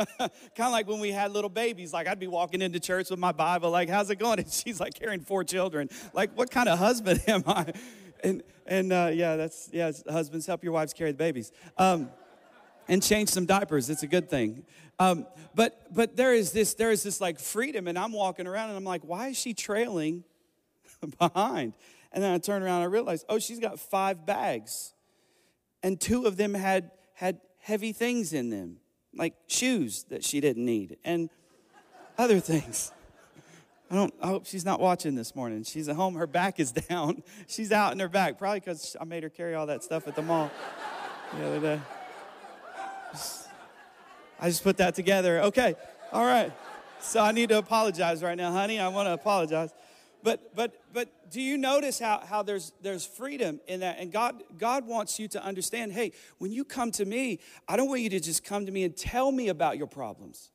kind 0.20 0.32
of 0.60 0.72
like 0.72 0.88
when 0.88 1.00
we 1.00 1.12
had 1.12 1.32
little 1.32 1.50
babies. 1.50 1.94
Like 1.94 2.08
I'd 2.08 2.20
be 2.20 2.28
walking 2.28 2.62
into 2.62 2.80
church 2.80 3.10
with 3.10 3.20
my 3.20 3.32
Bible, 3.32 3.72
like, 3.72 3.90
how's 3.90 4.10
it 4.10 4.18
going? 4.18 4.40
And 4.40 4.52
she's 4.52 4.80
like 4.80 4.94
carrying 4.94 5.22
four 5.22 5.44
children. 5.44 5.90
Like, 6.14 6.38
what 6.38 6.52
kind 6.52 6.70
of 6.70 6.80
husband 6.80 7.22
am 7.28 7.44
I? 7.48 7.74
And 8.24 8.44
and 8.66 8.94
uh, 8.94 9.12
yeah, 9.14 9.36
that's 9.36 9.70
yeah. 9.72 9.92
Husbands, 10.10 10.46
help 10.46 10.64
your 10.64 10.74
wives 10.74 10.94
carry 10.94 11.12
the 11.12 11.18
babies. 11.18 11.52
Um, 11.78 12.10
and 12.88 13.04
change 13.04 13.30
some 13.30 13.46
diapers. 13.46 13.90
It's 13.90 14.04
a 14.04 14.08
good 14.08 14.30
thing. 14.30 14.66
Um, 14.98 15.28
but 15.56 15.94
but 15.94 16.18
there 16.18 16.34
is 16.34 16.52
this 16.52 16.74
there 16.74 16.92
is 16.92 17.04
this 17.04 17.22
like 17.22 17.40
freedom, 17.40 17.88
and 17.88 17.98
I'm 17.98 18.12
walking 18.12 18.48
around 18.48 18.70
and 18.70 18.78
I'm 18.78 18.84
like, 18.84 19.04
why 19.04 19.30
is 19.30 19.38
she 19.40 19.54
trailing 19.54 20.24
behind? 21.20 21.74
And 22.12 22.24
then 22.24 22.34
I 22.34 22.38
turn 22.40 22.64
around 22.64 22.82
and 22.82 22.84
I 22.84 22.94
realize, 22.94 23.24
oh, 23.30 23.40
she's 23.40 23.60
got 23.60 23.80
five 23.80 24.26
bags, 24.26 24.94
and 25.84 26.00
two 26.00 26.26
of 26.26 26.36
them 26.36 26.54
had 26.54 26.92
had 27.14 27.40
heavy 27.60 27.94
things 27.94 28.34
in 28.34 28.50
them. 28.50 28.78
Like 29.16 29.34
shoes 29.48 30.06
that 30.10 30.24
she 30.24 30.40
didn't 30.40 30.66
need 30.66 30.98
and 31.04 31.30
other 32.18 32.40
things. 32.40 32.92
I 33.92 33.96
don't. 33.96 34.14
I 34.22 34.28
hope 34.28 34.46
she's 34.46 34.66
not 34.66 34.80
watching 34.80 35.16
this 35.16 35.36
morning. 35.36 35.64
She's 35.64 35.90
at 35.90 35.96
home. 35.96 36.14
Her 36.16 36.28
back 36.28 36.60
is 36.60 36.72
down. 36.90 37.24
She's 37.48 37.72
out 37.72 37.92
in 37.92 38.00
her 38.00 38.10
back, 38.10 38.38
probably 38.38 38.60
because 38.60 38.96
I 39.00 39.04
made 39.04 39.24
her 39.24 39.30
carry 39.30 39.56
all 39.56 39.66
that 39.66 39.84
stuff 39.84 40.08
at 40.08 40.16
the 40.16 40.22
mall 40.22 40.52
the 41.38 41.46
other 41.48 41.60
day. 41.60 41.82
I 44.40 44.48
just 44.48 44.64
put 44.64 44.78
that 44.78 44.94
together. 44.96 45.42
Okay, 45.42 45.76
all 46.12 46.26
right. 46.26 46.52
So 47.02 47.22
I 47.22 47.32
need 47.32 47.50
to 47.50 47.58
apologize 47.58 48.22
right 48.22 48.38
now, 48.38 48.52
honey. 48.52 48.80
I 48.80 48.90
want 48.90 49.08
to 49.08 49.14
apologize. 49.14 49.74
But 50.22 50.56
but 50.56 50.74
but 50.94 51.32
do 51.32 51.42
you 51.42 51.58
notice 51.58 52.00
how, 52.00 52.20
how 52.20 52.44
there's 52.44 52.74
there's 52.82 53.06
freedom 53.06 53.60
in 53.68 53.80
that? 53.82 54.00
And 54.00 54.12
God 54.12 54.44
God 54.58 54.86
wants 54.86 55.20
you 55.20 55.28
to 55.30 55.44
understand, 55.44 55.94
hey, 55.94 56.12
when 56.40 56.52
you 56.52 56.66
come 56.66 56.92
to 56.92 57.06
me, 57.06 57.40
I 57.68 57.78
don't 57.78 57.88
want 57.88 58.02
you 58.02 58.10
to 58.10 58.20
just 58.20 58.44
come 58.44 58.66
to 58.66 58.72
me 58.72 58.84
and 58.84 58.96
tell 58.96 59.32
me 59.32 59.48
about 59.48 59.78
your 59.78 59.88
problems. 59.88 60.52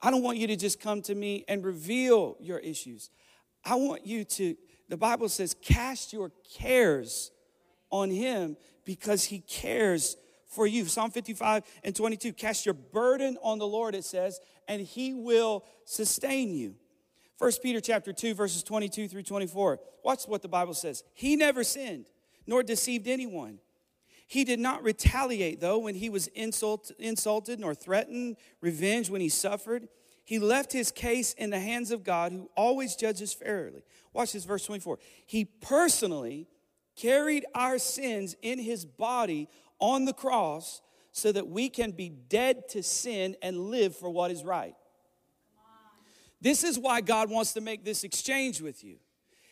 I 0.00 0.10
don't 0.10 0.22
want 0.22 0.38
you 0.38 0.46
to 0.48 0.56
just 0.56 0.80
come 0.80 1.02
to 1.02 1.14
me 1.14 1.44
and 1.48 1.64
reveal 1.64 2.36
your 2.40 2.58
issues. 2.58 3.10
I 3.64 3.74
want 3.74 4.06
you 4.06 4.24
to, 4.24 4.56
the 4.88 4.96
Bible 4.96 5.28
says, 5.28 5.56
cast 5.60 6.12
your 6.12 6.30
cares 6.56 7.32
on 7.90 8.10
him 8.10 8.56
because 8.84 9.24
he 9.24 9.40
cares 9.40 10.16
for 10.46 10.66
you. 10.66 10.84
Psalm 10.84 11.10
55 11.10 11.64
and 11.82 11.94
22, 11.94 12.32
cast 12.32 12.64
your 12.64 12.74
burden 12.74 13.36
on 13.42 13.58
the 13.58 13.66
Lord, 13.66 13.94
it 13.94 14.04
says, 14.04 14.40
and 14.68 14.80
he 14.80 15.14
will 15.14 15.64
sustain 15.84 16.54
you. 16.54 16.76
1 17.38 17.52
Peter 17.62 17.80
chapter 17.80 18.12
2, 18.12 18.34
verses 18.34 18.62
22 18.62 19.08
through 19.08 19.22
24. 19.22 19.78
Watch 20.02 20.24
what 20.24 20.42
the 20.42 20.48
Bible 20.48 20.74
says. 20.74 21.04
He 21.14 21.36
never 21.36 21.62
sinned, 21.62 22.06
nor 22.46 22.62
deceived 22.62 23.06
anyone. 23.06 23.58
He 24.26 24.44
did 24.44 24.58
not 24.58 24.82
retaliate, 24.82 25.60
though, 25.60 25.78
when 25.78 25.94
he 25.94 26.10
was 26.10 26.26
insult, 26.28 26.90
insulted, 26.98 27.60
nor 27.60 27.74
threatened 27.74 28.36
revenge 28.60 29.08
when 29.08 29.20
he 29.20 29.28
suffered. 29.28 29.88
He 30.24 30.38
left 30.38 30.72
his 30.72 30.90
case 30.90 31.32
in 31.32 31.50
the 31.50 31.60
hands 31.60 31.90
of 31.90 32.04
God, 32.04 32.32
who 32.32 32.50
always 32.56 32.96
judges 32.96 33.32
fairly. 33.32 33.84
Watch 34.12 34.32
this, 34.32 34.44
verse 34.44 34.66
24. 34.66 34.98
He 35.24 35.44
personally 35.44 36.48
carried 36.96 37.46
our 37.54 37.78
sins 37.78 38.34
in 38.42 38.58
his 38.58 38.84
body 38.84 39.48
on 39.78 40.04
the 40.04 40.12
cross 40.12 40.82
so 41.12 41.32
that 41.32 41.48
we 41.48 41.68
can 41.68 41.92
be 41.92 42.08
dead 42.08 42.68
to 42.68 42.82
sin 42.82 43.36
and 43.40 43.70
live 43.70 43.96
for 43.96 44.10
what 44.10 44.30
is 44.30 44.44
right. 44.44 44.74
This 46.40 46.64
is 46.64 46.78
why 46.78 47.00
God 47.00 47.30
wants 47.30 47.52
to 47.54 47.60
make 47.60 47.84
this 47.84 48.04
exchange 48.04 48.60
with 48.60 48.84
you. 48.84 48.96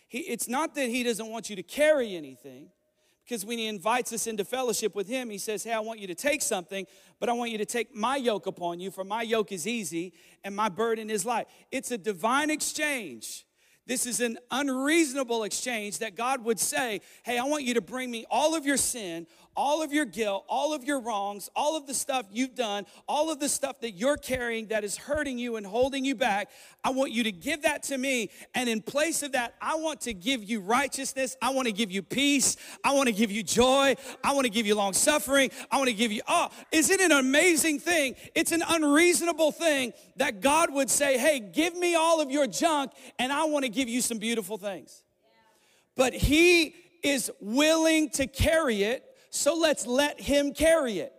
He, 0.09 0.19
it's 0.21 0.49
not 0.49 0.75
that 0.75 0.89
He 0.89 1.03
doesn't 1.03 1.29
want 1.29 1.51
you 1.51 1.57
to 1.57 1.63
carry 1.63 2.15
anything, 2.15 2.71
because 3.27 3.45
when 3.45 3.59
he 3.59 3.67
invites 3.67 4.13
us 4.13 4.29
into 4.29 4.45
fellowship 4.45 4.95
with 4.95 5.09
him, 5.09 5.31
he 5.31 5.39
says, 5.39 5.65
Hey, 5.65 5.73
I 5.73 5.81
want 5.81 5.99
you 5.99 6.07
to 6.07 6.15
take 6.15 6.43
something, 6.43 6.87
but 7.19 7.29
I 7.29 7.33
want 7.33 7.51
you 7.51 7.59
to 7.59 7.65
take 7.65 7.93
my 7.93 8.17
yoke 8.17 8.47
upon 8.47 8.79
you, 8.79 8.93
for 8.93 9.03
my 9.03 9.23
yoke 9.23 9.51
is 9.51 9.67
easy 9.67 10.13
and 10.45 10.55
my 10.55 10.69
burden 10.69 11.11
is 11.11 11.27
light. 11.27 11.49
It's 11.73 11.91
a 11.91 11.99
divine 11.99 12.51
exchange. 12.51 13.45
This 13.85 14.07
is 14.07 14.21
an 14.21 14.39
unreasonable 14.53 15.43
exchange 15.43 15.99
that 15.99 16.15
God 16.15 16.45
would 16.45 16.61
say, 16.61 17.01
Hey, 17.25 17.37
I 17.37 17.45
want 17.45 17.65
you 17.65 17.75
to 17.75 17.81
bring 17.81 18.13
me 18.13 18.27
all 18.31 18.55
of 18.55 18.65
your 18.65 18.77
sin, 18.77 19.27
all 19.57 19.83
of 19.83 19.93
your 19.93 20.05
guilt, 20.05 20.45
all 20.49 20.75
of 20.75 20.85
your 20.85 21.01
wrongs, 21.01 21.49
all 21.57 21.77
of 21.77 21.87
the 21.87 21.95
stuff 21.95 22.27
you've 22.31 22.55
done, 22.55 22.87
all 23.09 23.31
of 23.31 23.41
the 23.41 23.49
stuff 23.49 23.81
that 23.81 23.93
you're 23.93 24.17
carrying 24.17 24.67
that 24.69 24.85
is 24.85 24.97
hurting 24.97 25.39
you 25.39 25.57
and 25.57 25.67
holding 25.67 26.05
you 26.05 26.15
back. 26.15 26.51
I 26.85 26.91
want 26.91 27.13
you 27.13 27.25
to 27.25 27.33
give 27.33 27.63
that 27.63 27.83
to 27.85 27.99
me. 27.99 28.31
And 28.55 28.69
in 28.69 28.83
place 28.83 29.23
of 29.23 29.33
that, 29.33 29.55
I 29.61 29.77
want 29.77 30.03
to 30.03 30.15
give 30.15 30.45
you 30.45 30.61
righteousness. 30.61 31.37
I 31.41 31.51
want 31.51 31.67
to 31.67 31.73
give 31.73 31.91
you 31.91 32.03
peace. 32.03 32.57
I 32.85 32.93
want 32.93 33.09
to 33.09 33.13
give 33.13 33.33
you 33.33 33.43
joy. 33.43 33.97
I 34.23 34.35
want 34.35 34.45
to 34.45 34.51
give 34.51 34.67
you 34.67 34.75
long 34.75 34.93
suffering. 34.93 35.51
I 35.71 35.79
want 35.79 35.89
to 35.89 35.95
give 35.95 36.13
you, 36.13 36.23
oh, 36.29 36.49
isn't 36.71 37.01
it 37.01 37.11
an 37.11 37.19
amazing 37.19 37.81
thing? 37.81 38.15
It's 38.35 38.53
an 38.53 38.63
unreasonable 38.69 39.53
thing 39.53 39.93
that 40.17 40.41
God 40.41 40.73
would 40.73 40.91
say, 40.91 41.19
hey, 41.19 41.41
give 41.41 41.77
me 41.77 41.95
all 41.95 42.21
of 42.21 42.31
your 42.31 42.47
junk 42.47 42.93
and 43.19 43.33
I 43.33 43.45
want 43.45 43.65
to 43.65 43.71
give 43.71 43.89
you 43.89 44.01
some 44.01 44.19
beautiful 44.19 44.59
things. 44.59 45.03
But 45.97 46.13
He 46.13 46.75
is 47.03 47.31
willing 47.41 48.11
to 48.11 48.27
carry 48.27 48.83
it 48.83 49.05
so 49.37 49.55
let's 49.55 49.87
let 49.87 50.21
him 50.21 50.55
carry 50.55 50.99
it. 50.99 51.13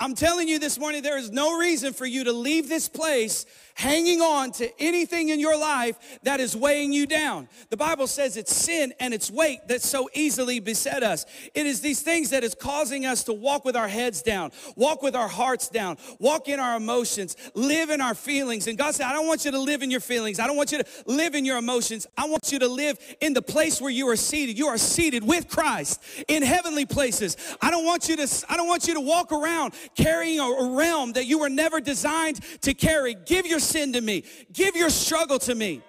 I'm 0.00 0.14
telling 0.14 0.48
you 0.48 0.58
this 0.58 0.78
morning, 0.78 1.02
there 1.02 1.18
is 1.18 1.30
no 1.30 1.58
reason 1.58 1.92
for 1.92 2.04
you 2.04 2.24
to 2.24 2.32
leave 2.32 2.68
this 2.68 2.88
place 2.88 3.46
hanging 3.74 4.20
on 4.20 4.52
to 4.52 4.70
anything 4.80 5.28
in 5.28 5.40
your 5.40 5.58
life 5.58 5.98
that 6.22 6.40
is 6.40 6.56
weighing 6.56 6.92
you 6.92 7.06
down. 7.06 7.48
The 7.70 7.76
Bible 7.76 8.06
says 8.06 8.36
it's 8.36 8.54
sin 8.54 8.94
and 9.00 9.12
it's 9.12 9.30
weight 9.30 9.66
that 9.68 9.82
so 9.82 10.08
easily 10.14 10.60
beset 10.60 11.02
us. 11.02 11.26
It 11.54 11.66
is 11.66 11.80
these 11.80 12.00
things 12.00 12.30
that 12.30 12.44
is 12.44 12.54
causing 12.54 13.04
us 13.04 13.24
to 13.24 13.32
walk 13.32 13.64
with 13.64 13.76
our 13.76 13.88
heads 13.88 14.22
down, 14.22 14.52
walk 14.76 15.02
with 15.02 15.16
our 15.16 15.28
hearts 15.28 15.68
down, 15.68 15.98
walk 16.18 16.48
in 16.48 16.60
our 16.60 16.76
emotions, 16.76 17.36
live 17.54 17.90
in 17.90 18.00
our 18.00 18.14
feelings. 18.14 18.66
And 18.68 18.78
God 18.78 18.94
said, 18.94 19.06
I 19.06 19.12
don't 19.12 19.26
want 19.26 19.44
you 19.44 19.50
to 19.50 19.58
live 19.58 19.82
in 19.82 19.90
your 19.90 20.00
feelings. 20.00 20.38
I 20.38 20.46
don't 20.46 20.56
want 20.56 20.72
you 20.72 20.78
to 20.78 20.86
live 21.06 21.34
in 21.34 21.44
your 21.44 21.58
emotions. 21.58 22.06
I 22.16 22.26
want 22.26 22.52
you 22.52 22.60
to 22.60 22.68
live 22.68 22.98
in 23.20 23.34
the 23.34 23.42
place 23.42 23.80
where 23.80 23.90
you 23.90 24.08
are 24.08 24.16
seated. 24.16 24.56
You 24.56 24.68
are 24.68 24.78
seated 24.78 25.24
with 25.24 25.48
Christ 25.48 26.02
in 26.28 26.42
heavenly 26.42 26.86
places. 26.86 27.36
I 27.60 27.70
don't 27.70 27.84
want 27.84 28.08
you 28.08 28.16
to 28.16 28.44
I 28.48 28.56
don't 28.56 28.68
want 28.68 28.86
you 28.86 28.94
to 28.94 29.00
walk 29.00 29.32
around 29.32 29.74
carrying 29.96 30.38
a 30.38 30.76
realm 30.76 31.12
that 31.12 31.26
you 31.26 31.40
were 31.40 31.48
never 31.48 31.80
designed 31.80 32.40
to 32.62 32.74
carry. 32.74 33.14
Give 33.14 33.46
your 33.46 33.60
sin 33.64 33.92
to 33.94 34.00
me. 34.00 34.24
Give 34.52 34.76
your 34.76 34.90
struggle 34.90 35.38
to 35.40 35.54
me. 35.54 35.82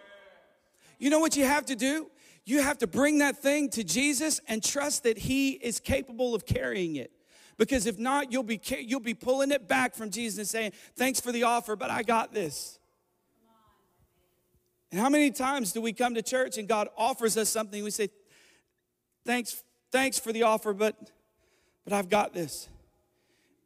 You 0.97 1.09
know 1.09 1.19
what 1.19 1.35
you 1.35 1.45
have 1.45 1.65
to 1.67 1.75
do? 1.75 2.09
You 2.45 2.61
have 2.61 2.77
to 2.79 2.87
bring 2.87 3.19
that 3.19 3.37
thing 3.37 3.69
to 3.71 3.83
Jesus 3.83 4.39
and 4.47 4.63
trust 4.63 5.03
that 5.03 5.17
He 5.17 5.51
is 5.51 5.79
capable 5.79 6.35
of 6.35 6.45
carrying 6.45 6.95
it. 6.95 7.11
Because 7.57 7.85
if 7.85 7.97
not, 7.97 8.31
you'll 8.31 8.43
be, 8.43 8.59
you'll 8.79 8.99
be 8.99 9.13
pulling 9.13 9.51
it 9.51 9.67
back 9.67 9.95
from 9.95 10.09
Jesus 10.09 10.37
and 10.37 10.47
saying, 10.47 10.71
Thanks 10.95 11.19
for 11.19 11.31
the 11.31 11.43
offer, 11.43 11.75
but 11.75 11.89
I 11.89 12.03
got 12.03 12.33
this. 12.33 12.79
And 14.91 14.99
how 14.99 15.09
many 15.09 15.31
times 15.31 15.71
do 15.71 15.81
we 15.81 15.91
come 15.93 16.15
to 16.15 16.21
church 16.21 16.57
and 16.57 16.67
God 16.67 16.87
offers 16.97 17.37
us 17.37 17.49
something? 17.49 17.83
We 17.83 17.91
say, 17.91 18.09
Thanks, 19.25 19.63
thanks 19.91 20.19
for 20.19 20.31
the 20.31 20.43
offer, 20.43 20.73
but, 20.73 20.95
but 21.83 21.93
I've 21.93 22.09
got 22.09 22.33
this. 22.33 22.69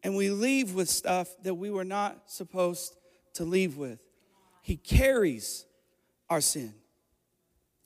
And 0.04 0.16
we 0.16 0.30
leave 0.30 0.74
with 0.74 0.90
stuff 0.90 1.30
that 1.44 1.56
we 1.56 1.70
were 1.70 1.84
not 1.84 2.32
supposed 2.32 2.96
to 3.34 3.44
leave 3.44 3.78
with. 3.78 4.00
He 4.62 4.78
carries 4.78 5.66
our 6.30 6.42
sin. 6.42 6.74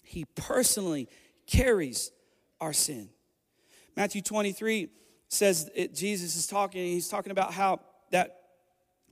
He 0.01 0.25
personally 0.35 1.07
carries 1.47 2.11
our 2.59 2.73
sin. 2.73 3.09
Matthew 3.95 4.21
23 4.21 4.89
says 5.27 5.69
it, 5.75 5.93
Jesus 5.93 6.35
is 6.35 6.47
talking, 6.47 6.81
he's 6.83 7.07
talking 7.07 7.31
about 7.31 7.53
how 7.53 7.79
that 8.11 8.41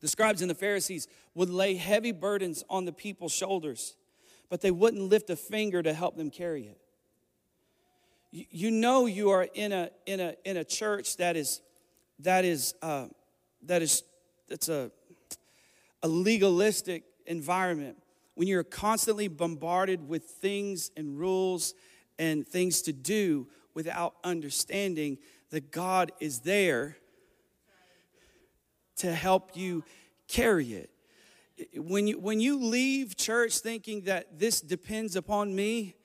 the 0.01 0.07
scribes 0.07 0.41
and 0.41 0.49
the 0.49 0.55
Pharisees 0.55 1.07
would 1.35 1.49
lay 1.49 1.75
heavy 1.75 2.11
burdens 2.11 2.63
on 2.69 2.85
the 2.85 2.91
people's 2.91 3.31
shoulders, 3.31 3.95
but 4.49 4.61
they 4.61 4.71
wouldn't 4.71 5.03
lift 5.03 5.29
a 5.29 5.35
finger 5.35 5.81
to 5.81 5.93
help 5.93 6.17
them 6.17 6.29
carry 6.29 6.63
it. 6.63 6.79
You, 8.31 8.71
know 8.71 9.07
you 9.07 9.29
are 9.31 9.47
in 9.53 9.73
a 9.73 9.89
in 10.05 10.21
a 10.21 10.35
in 10.45 10.55
a 10.55 10.63
church 10.63 11.17
that 11.17 11.35
is 11.35 11.61
that 12.19 12.45
is 12.45 12.73
uh, 12.81 13.07
that 13.63 13.81
is 13.81 14.03
it's 14.47 14.69
a 14.69 14.89
a 16.03 16.07
legalistic 16.07 17.03
environment, 17.25 17.97
when 18.35 18.47
you're 18.47 18.63
constantly 18.63 19.27
bombarded 19.27 20.07
with 20.07 20.23
things 20.23 20.91
and 20.97 21.19
rules 21.19 21.73
and 22.17 22.47
things 22.47 22.81
to 22.83 22.93
do 22.93 23.47
without 23.73 24.15
understanding 24.23 25.17
that 25.49 25.71
God 25.71 26.11
is 26.19 26.39
there 26.39 26.97
to 28.97 29.13
help 29.13 29.55
you 29.55 29.83
carry 30.27 30.73
it. 30.73 30.89
When 31.75 32.07
you, 32.07 32.19
when 32.19 32.39
you 32.39 32.57
leave 32.59 33.15
church 33.15 33.59
thinking 33.59 34.01
that 34.01 34.39
this 34.39 34.61
depends 34.61 35.15
upon 35.15 35.53
me 35.53 35.95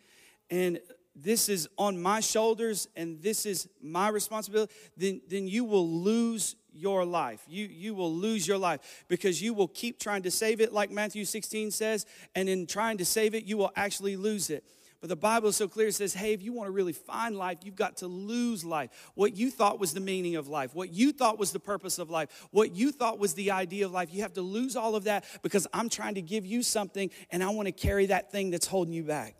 and 0.50 0.80
this 1.14 1.48
is 1.48 1.68
on 1.78 2.00
my 2.00 2.20
shoulders 2.20 2.88
and 2.94 3.22
this 3.22 3.46
is 3.46 3.68
my 3.82 4.08
responsibility, 4.08 4.72
then, 4.96 5.22
then 5.28 5.48
you 5.48 5.64
will 5.64 5.88
lose 5.88 6.56
your 6.76 7.04
life. 7.04 7.42
You, 7.48 7.66
you 7.66 7.94
will 7.94 8.12
lose 8.12 8.46
your 8.46 8.58
life 8.58 9.04
because 9.08 9.42
you 9.42 9.54
will 9.54 9.68
keep 9.68 9.98
trying 9.98 10.22
to 10.22 10.30
save 10.30 10.60
it, 10.60 10.72
like 10.72 10.90
Matthew 10.90 11.24
16 11.24 11.70
says, 11.70 12.06
and 12.34 12.48
in 12.48 12.66
trying 12.66 12.98
to 12.98 13.04
save 13.04 13.34
it, 13.34 13.44
you 13.44 13.56
will 13.56 13.72
actually 13.76 14.16
lose 14.16 14.50
it. 14.50 14.64
But 15.00 15.10
the 15.10 15.16
Bible 15.16 15.50
is 15.50 15.56
so 15.56 15.68
clear, 15.68 15.88
it 15.88 15.94
says, 15.94 16.14
hey, 16.14 16.32
if 16.32 16.42
you 16.42 16.52
want 16.52 16.68
to 16.68 16.72
really 16.72 16.92
find 16.92 17.36
life, 17.36 17.58
you've 17.62 17.76
got 17.76 17.98
to 17.98 18.06
lose 18.06 18.64
life. 18.64 19.10
What 19.14 19.36
you 19.36 19.50
thought 19.50 19.78
was 19.78 19.92
the 19.92 20.00
meaning 20.00 20.36
of 20.36 20.48
life, 20.48 20.74
what 20.74 20.92
you 20.92 21.12
thought 21.12 21.38
was 21.38 21.52
the 21.52 21.60
purpose 21.60 21.98
of 21.98 22.10
life, 22.10 22.48
what 22.50 22.74
you 22.74 22.90
thought 22.90 23.18
was 23.18 23.34
the 23.34 23.50
idea 23.50 23.84
of 23.84 23.92
life, 23.92 24.08
you 24.12 24.22
have 24.22 24.32
to 24.34 24.42
lose 24.42 24.74
all 24.74 24.96
of 24.96 25.04
that 25.04 25.24
because 25.42 25.66
I'm 25.72 25.88
trying 25.88 26.14
to 26.14 26.22
give 26.22 26.46
you 26.46 26.62
something 26.62 27.10
and 27.30 27.42
I 27.42 27.50
want 27.50 27.66
to 27.66 27.72
carry 27.72 28.06
that 28.06 28.32
thing 28.32 28.50
that's 28.50 28.66
holding 28.66 28.94
you 28.94 29.04
back. 29.04 29.36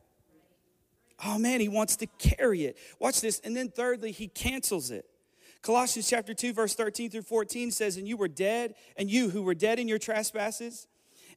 Oh 1.24 1.38
man, 1.38 1.60
he 1.60 1.68
wants 1.68 1.96
to 1.96 2.06
carry 2.18 2.66
it. 2.66 2.76
Watch 2.98 3.20
this. 3.20 3.40
And 3.40 3.56
then 3.56 3.70
thirdly, 3.70 4.12
he 4.12 4.28
cancels 4.28 4.90
it. 4.90 5.06
Colossians 5.62 6.08
chapter 6.08 6.34
2, 6.34 6.52
verse 6.52 6.74
13 6.74 7.10
through 7.10 7.22
14 7.22 7.70
says, 7.70 7.96
And 7.96 8.06
you 8.06 8.16
were 8.16 8.28
dead, 8.28 8.74
and 8.96 9.10
you 9.10 9.30
who 9.30 9.42
were 9.42 9.54
dead 9.54 9.78
in 9.78 9.88
your 9.88 9.98
trespasses 9.98 10.86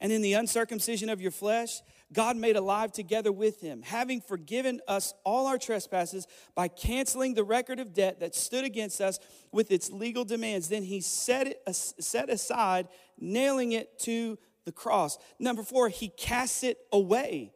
And 0.02 0.12
in 0.12 0.22
the 0.22 0.34
uncircumcision 0.34 1.10
of 1.10 1.20
your 1.20 1.32
flesh, 1.32 1.82
God 2.12 2.38
made 2.38 2.56
alive 2.56 2.92
together 2.92 3.32
with 3.32 3.62
him, 3.62 3.84
having 3.84 4.22
forgiven 4.22 4.80
us 4.88 5.14
all 5.24 5.46
our 5.46 5.58
trespasses 5.58 6.26
by 6.56 6.68
canceling 6.68 7.34
the 7.34 7.44
record 7.44 7.80
of 7.80 7.94
debt 7.94 8.20
that 8.22 8.34
stood 8.34 8.66
against 8.66 9.02
us 9.02 9.20
with 9.52 9.72
its 9.72 9.92
legal 9.92 10.26
demands. 10.26 10.70
Then 10.70 10.84
he 10.84 11.02
set 11.02 11.48
it 11.48 11.62
set 11.76 12.30
aside, 12.30 12.88
nailing 13.20 13.74
it 13.74 14.00
to 14.00 14.40
the 14.66 14.72
cross. 14.72 15.18
Number 15.38 15.64
four, 15.64 15.90
he 15.90 16.10
casts 16.10 16.64
it 16.64 16.78
away. 16.92 17.52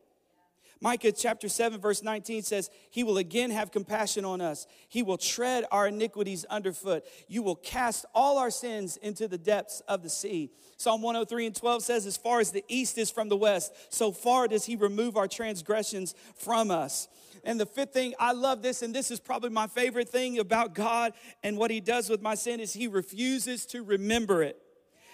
Micah 0.84 1.14
chapter 1.14 1.48
7, 1.48 1.80
verse 1.80 2.04
19 2.04 2.44
says, 2.44 2.70
He 2.92 3.06
will 3.06 3.18
again 3.18 3.52
have 3.52 3.72
compassion 3.72 4.26
on 4.26 4.42
us. 4.42 4.68
He 4.90 5.02
will 5.02 5.18
tread 5.18 5.64
our 5.72 5.88
iniquities 5.88 6.44
underfoot. 6.50 7.06
You 7.30 7.42
will 7.42 7.56
cast 7.56 8.06
all 8.14 8.38
our 8.38 8.52
sins 8.52 8.98
into 8.98 9.30
the 9.30 9.38
depths 9.38 9.82
of 9.88 10.04
the 10.04 10.10
sea. 10.10 10.52
Psalm 10.76 11.02
103 11.02 11.46
and 11.46 11.56
12 11.56 11.84
says, 11.84 12.06
As 12.06 12.18
far 12.18 12.42
as 12.42 12.52
the 12.52 12.66
east 12.68 12.98
is 12.98 13.10
from 13.10 13.30
the 13.30 13.38
west, 13.38 13.72
so 13.94 14.12
far 14.12 14.50
does 14.50 14.66
He 14.66 14.76
remove 14.76 15.16
our 15.16 15.30
transgressions 15.30 16.16
from 16.36 16.70
us. 16.70 17.08
And 17.46 17.58
the 17.58 17.66
fifth 17.66 17.94
thing, 17.94 18.14
I 18.20 18.34
love 18.34 18.62
this, 18.62 18.82
and 18.82 18.94
this 18.94 19.10
is 19.10 19.22
probably 19.22 19.52
my 19.52 19.68
favorite 19.68 20.10
thing 20.10 20.38
about 20.38 20.76
God 20.76 21.14
and 21.44 21.58
what 21.58 21.72
He 21.72 21.80
does 21.80 22.10
with 22.10 22.22
my 22.22 22.36
sin, 22.36 22.60
is 22.60 22.74
He 22.74 22.90
refuses 22.90 23.66
to 23.68 23.84
remember 23.84 24.44
it. 24.44 24.62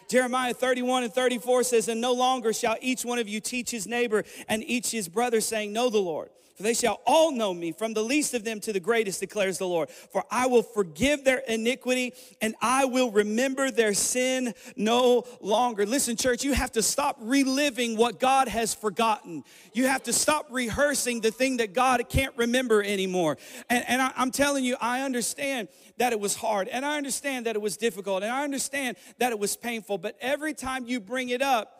Jeremiah 0.09 0.55
31 0.55 1.03
and 1.03 1.13
34 1.13 1.63
says, 1.63 1.87
And 1.87 2.01
no 2.01 2.13
longer 2.13 2.51
shall 2.51 2.75
each 2.81 3.05
one 3.05 3.19
of 3.19 3.29
you 3.29 3.39
teach 3.39 3.69
his 3.69 3.87
neighbor 3.87 4.25
and 4.47 4.63
each 4.63 4.91
his 4.91 5.07
brother, 5.07 5.39
saying, 5.39 5.71
Know 5.71 5.89
the 5.89 5.99
Lord. 5.99 6.29
For 6.59 6.63
they 6.63 6.73
shall 6.73 6.99
all 7.07 7.31
know 7.31 7.53
me, 7.53 7.71
from 7.71 7.93
the 7.93 8.03
least 8.03 8.33
of 8.33 8.43
them 8.43 8.59
to 8.59 8.73
the 8.73 8.81
greatest, 8.81 9.21
declares 9.21 9.59
the 9.59 9.65
Lord. 9.65 9.89
For 9.89 10.25
I 10.29 10.47
will 10.47 10.61
forgive 10.61 11.23
their 11.23 11.37
iniquity 11.37 12.13
and 12.41 12.53
I 12.61 12.83
will 12.83 13.11
remember 13.11 13.71
their 13.71 13.93
sin 13.93 14.53
no 14.75 15.23
longer. 15.39 15.85
Listen, 15.85 16.17
church, 16.17 16.43
you 16.43 16.51
have 16.51 16.73
to 16.73 16.81
stop 16.81 17.15
reliving 17.21 17.95
what 17.95 18.19
God 18.19 18.49
has 18.49 18.73
forgotten. 18.73 19.45
You 19.71 19.87
have 19.87 20.03
to 20.03 20.11
stop 20.11 20.47
rehearsing 20.49 21.21
the 21.21 21.31
thing 21.31 21.55
that 21.57 21.71
God 21.71 22.03
can't 22.09 22.35
remember 22.35 22.83
anymore. 22.83 23.37
And, 23.69 23.85
and 23.87 24.01
I, 24.01 24.11
I'm 24.17 24.31
telling 24.31 24.65
you, 24.65 24.75
I 24.81 25.03
understand 25.03 25.69
that 25.95 26.11
it 26.11 26.19
was 26.19 26.35
hard 26.35 26.67
and 26.67 26.85
I 26.85 26.97
understand 26.97 27.45
that 27.45 27.55
it 27.55 27.61
was 27.61 27.77
difficult 27.77 28.21
and 28.21 28.33
I 28.33 28.43
understand 28.43 28.97
that 29.19 29.31
it 29.31 29.39
was 29.39 29.55
painful, 29.55 29.97
but 29.97 30.17
every 30.19 30.53
time 30.53 30.85
you 30.87 30.99
bring 30.99 31.29
it 31.29 31.41
up, 31.41 31.78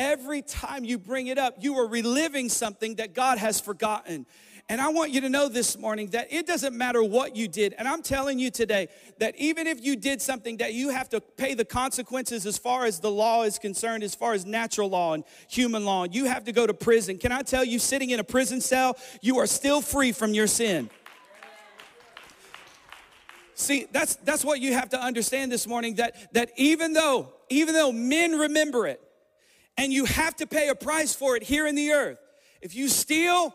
Every 0.00 0.40
time 0.40 0.82
you 0.82 0.96
bring 0.96 1.26
it 1.26 1.36
up, 1.36 1.56
you 1.60 1.78
are 1.78 1.86
reliving 1.86 2.48
something 2.48 2.94
that 2.94 3.12
God 3.12 3.36
has 3.36 3.60
forgotten. 3.60 4.24
And 4.70 4.80
I 4.80 4.88
want 4.88 5.10
you 5.10 5.20
to 5.20 5.28
know 5.28 5.46
this 5.46 5.76
morning 5.76 6.08
that 6.12 6.32
it 6.32 6.46
doesn't 6.46 6.74
matter 6.74 7.02
what 7.02 7.36
you 7.36 7.48
did. 7.48 7.74
And 7.76 7.86
I'm 7.86 8.00
telling 8.00 8.38
you 8.38 8.50
today 8.50 8.88
that 9.18 9.36
even 9.36 9.66
if 9.66 9.84
you 9.84 9.96
did 9.96 10.22
something 10.22 10.56
that 10.56 10.72
you 10.72 10.88
have 10.88 11.10
to 11.10 11.20
pay 11.20 11.52
the 11.52 11.66
consequences 11.66 12.46
as 12.46 12.56
far 12.56 12.86
as 12.86 13.00
the 13.00 13.10
law 13.10 13.42
is 13.42 13.58
concerned, 13.58 14.02
as 14.02 14.14
far 14.14 14.32
as 14.32 14.46
natural 14.46 14.88
law 14.88 15.12
and 15.12 15.22
human 15.50 15.84
law, 15.84 16.06
you 16.10 16.24
have 16.24 16.44
to 16.44 16.52
go 16.52 16.66
to 16.66 16.72
prison. 16.72 17.18
Can 17.18 17.30
I 17.30 17.42
tell 17.42 17.62
you, 17.62 17.78
sitting 17.78 18.08
in 18.08 18.20
a 18.20 18.24
prison 18.24 18.62
cell, 18.62 18.96
you 19.20 19.36
are 19.36 19.46
still 19.46 19.82
free 19.82 20.12
from 20.12 20.32
your 20.32 20.46
sin. 20.46 20.88
See, 23.52 23.86
that's 23.92 24.16
that's 24.16 24.46
what 24.46 24.60
you 24.60 24.72
have 24.72 24.88
to 24.90 24.98
understand 24.98 25.52
this 25.52 25.66
morning 25.66 25.96
that 25.96 26.32
that 26.32 26.52
even 26.56 26.94
though 26.94 27.34
even 27.50 27.74
though 27.74 27.92
men 27.92 28.38
remember 28.38 28.86
it, 28.86 29.02
and 29.76 29.92
you 29.92 30.04
have 30.04 30.36
to 30.36 30.46
pay 30.46 30.68
a 30.68 30.74
price 30.74 31.14
for 31.14 31.36
it 31.36 31.42
here 31.42 31.66
in 31.66 31.74
the 31.74 31.92
earth. 31.92 32.18
If 32.60 32.74
you 32.74 32.88
steal 32.88 33.54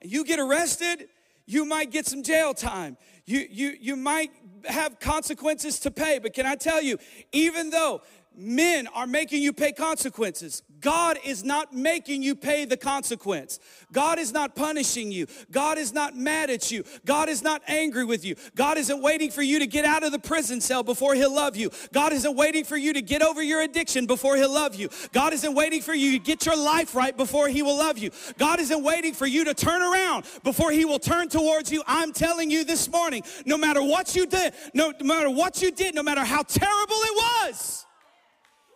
and 0.00 0.10
you 0.10 0.24
get 0.24 0.38
arrested, 0.38 1.08
you 1.46 1.64
might 1.64 1.90
get 1.90 2.06
some 2.06 2.22
jail 2.22 2.54
time. 2.54 2.96
You, 3.26 3.46
you, 3.50 3.74
you 3.80 3.96
might 3.96 4.30
have 4.66 5.00
consequences 5.00 5.78
to 5.80 5.90
pay. 5.90 6.18
But 6.18 6.34
can 6.34 6.46
I 6.46 6.56
tell 6.56 6.80
you, 6.80 6.98
even 7.32 7.70
though 7.70 8.02
men 8.36 8.86
are 8.88 9.06
making 9.06 9.42
you 9.42 9.52
pay 9.52 9.72
consequences. 9.72 10.62
God 10.80 11.18
is 11.24 11.42
not 11.42 11.72
making 11.72 12.22
you 12.22 12.34
pay 12.34 12.66
the 12.66 12.76
consequence. 12.76 13.58
God 13.90 14.18
is 14.18 14.32
not 14.32 14.54
punishing 14.54 15.10
you. 15.10 15.26
God 15.50 15.78
is 15.78 15.94
not 15.94 16.14
mad 16.14 16.50
at 16.50 16.70
you. 16.70 16.84
God 17.06 17.28
is 17.30 17.42
not 17.42 17.62
angry 17.66 18.04
with 18.04 18.24
you. 18.24 18.36
God 18.54 18.76
isn't 18.76 19.00
waiting 19.00 19.30
for 19.30 19.40
you 19.40 19.60
to 19.60 19.66
get 19.66 19.86
out 19.86 20.04
of 20.04 20.12
the 20.12 20.18
prison 20.18 20.60
cell 20.60 20.82
before 20.82 21.14
He'll 21.14 21.34
love 21.34 21.56
you. 21.56 21.70
God 21.92 22.12
isn't 22.12 22.36
waiting 22.36 22.64
for 22.64 22.76
you 22.76 22.92
to 22.92 23.00
get 23.00 23.22
over 23.22 23.42
your 23.42 23.62
addiction 23.62 24.06
before 24.06 24.36
He'll 24.36 24.52
love 24.52 24.74
you. 24.74 24.90
God 25.12 25.32
isn't 25.32 25.54
waiting 25.54 25.80
for 25.80 25.94
you 25.94 26.12
to 26.12 26.18
get 26.18 26.44
your 26.44 26.56
life 26.56 26.94
right 26.94 27.16
before 27.16 27.48
He 27.48 27.62
will 27.62 27.78
love 27.78 27.96
you. 27.96 28.10
God 28.36 28.60
isn't 28.60 28.82
waiting 28.82 29.14
for 29.14 29.26
you 29.26 29.44
to 29.44 29.54
turn 29.54 29.80
around 29.80 30.26
before 30.42 30.70
He 30.70 30.84
will 30.84 30.98
turn 30.98 31.28
towards 31.28 31.72
you. 31.72 31.82
I'm 31.86 32.12
telling 32.12 32.50
you 32.50 32.64
this 32.64 32.90
morning, 32.90 33.22
no 33.46 33.56
matter 33.56 33.82
what 33.82 34.14
you 34.14 34.26
did, 34.26 34.52
no 34.74 34.92
matter 35.02 35.30
what 35.30 35.62
you 35.62 35.70
did, 35.70 35.94
no 35.94 36.02
matter 36.02 36.24
how 36.24 36.42
terrible 36.42 36.96
it 36.96 37.46
was, 37.46 37.83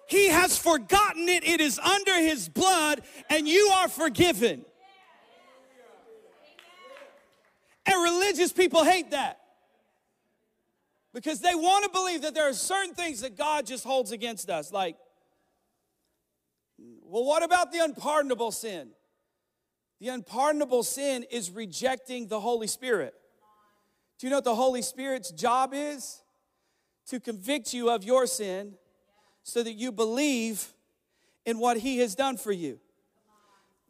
he 0.09 0.29
has 0.29 0.59
forgotten 0.59 1.29
it. 1.29 1.47
It 1.47 1.61
is 1.61 1.79
under 1.79 2.19
his 2.19 2.49
blood, 2.49 3.03
and 3.29 3.47
you 3.47 3.71
are 3.75 3.89
forgiven. 3.89 4.65
And 7.87 8.03
religious 8.03 8.53
people 8.53 8.85
hate 8.85 9.11
that 9.13 9.39
because 11.13 11.41
they 11.41 11.55
want 11.55 11.85
to 11.85 11.91
believe 11.91 12.23
that 12.23 12.35
there 12.35 12.49
are 12.49 12.55
certain 12.55 12.95
things 12.95 13.21
that 13.21 13.37
God 13.37 13.67
just 13.67 13.85
holds 13.85 14.11
against 14.13 14.49
us. 14.49 14.73
Like, 14.73 14.97
well, 17.03 17.25
what 17.25 17.43
about 17.43 17.71
the 17.71 17.79
unpardonable 17.79 18.53
sin? 18.53 18.91
The 20.01 20.09
unpardonable 20.09 20.85
sin 20.85 21.25
is 21.31 21.51
rejecting 21.51 22.29
the 22.29 22.41
Holy 22.41 22.67
Spirit. 22.67 23.15
Do 24.19 24.27
you 24.27 24.31
know 24.31 24.37
what 24.39 24.45
the 24.45 24.55
Holy 24.55 24.83
Spirit's 24.83 25.31
job 25.31 25.73
is? 25.75 26.23
To 27.09 27.21
convict 27.21 27.73
you 27.73 27.91
of 27.91 28.05
your 28.05 28.27
sin 28.27 28.75
so 29.49 29.63
that 29.63 29.73
you 29.73 29.91
believe 29.91 30.75
in 31.47 31.59
what 31.59 31.79
He 31.79 31.99
has 31.99 32.15
done 32.15 32.37
for 32.37 32.53
you. 32.53 32.79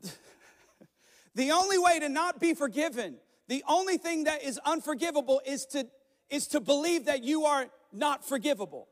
the 1.35 1.51
only 1.51 1.79
way 1.79 1.99
to 1.99 2.09
not 2.09 2.39
be 2.39 2.55
forgiven, 2.55 3.17
the 3.49 3.65
only 3.69 3.99
thing 3.99 4.25
that 4.25 4.45
is 4.45 4.61
unforgivable 4.65 5.43
is 5.45 5.67
to, 5.67 5.89
is 6.31 6.47
to 6.49 6.61
believe 6.61 7.07
that 7.07 7.25
you 7.25 7.45
are 7.45 7.67
not 7.93 8.25
forgivable. 8.25 8.87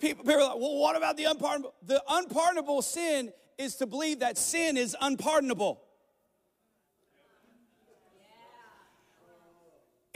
People, 0.00 0.24
people 0.24 0.42
are 0.42 0.48
like, 0.48 0.60
well, 0.60 0.78
what 0.78 0.96
about 0.96 1.18
the 1.18 1.24
unpardonable? 1.24 1.74
The 1.84 2.02
unpardonable 2.08 2.80
sin 2.80 3.32
is 3.58 3.74
to 3.76 3.86
believe 3.86 4.20
that 4.20 4.38
sin 4.38 4.78
is 4.78 4.96
unpardonable. 4.98 5.82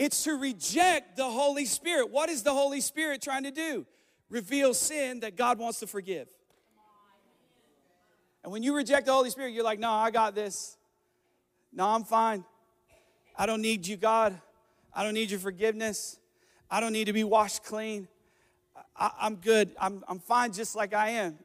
It's 0.03 0.25
to 0.25 0.35
reject 0.35 1.15
the 1.15 1.23
Holy 1.23 1.63
Spirit. 1.63 2.11
What 2.11 2.29
is 2.29 2.43
the 2.43 2.51
Holy 2.51 2.81
Spirit 2.81 3.21
trying 3.21 3.43
to 3.43 3.51
do? 3.51 3.85
Reveal 4.29 4.73
sin 4.73 5.21
that 5.21 5.37
God 5.37 5.57
wants 5.57 5.79
to 5.79 5.87
forgive. 5.87 6.27
And 8.43 8.51
when 8.51 8.63
you 8.63 8.75
reject 8.75 9.05
the 9.05 9.13
Holy 9.13 9.29
Spirit, 9.29 9.53
you're 9.53 9.63
like, 9.63 9.79
no, 9.79 9.89
I 9.89 10.11
got 10.11 10.35
this. 10.35 10.75
No, 11.71 11.87
I'm 11.87 12.03
fine. 12.03 12.43
I 13.37 13.45
don't 13.45 13.61
need 13.61 13.87
you, 13.87 13.95
God. 13.95 14.37
I 14.93 15.05
don't 15.05 15.13
need 15.13 15.31
your 15.31 15.39
forgiveness. 15.39 16.19
I 16.69 16.81
don't 16.81 16.91
need 16.91 17.05
to 17.05 17.13
be 17.13 17.23
washed 17.23 17.63
clean. 17.63 18.09
I, 18.97 19.09
am 19.21 19.37
good. 19.37 19.73
I'm, 19.79 20.03
I'm 20.09 20.19
fine 20.19 20.51
just 20.51 20.75
like 20.75 20.93
I 20.93 21.11
am. 21.11 21.39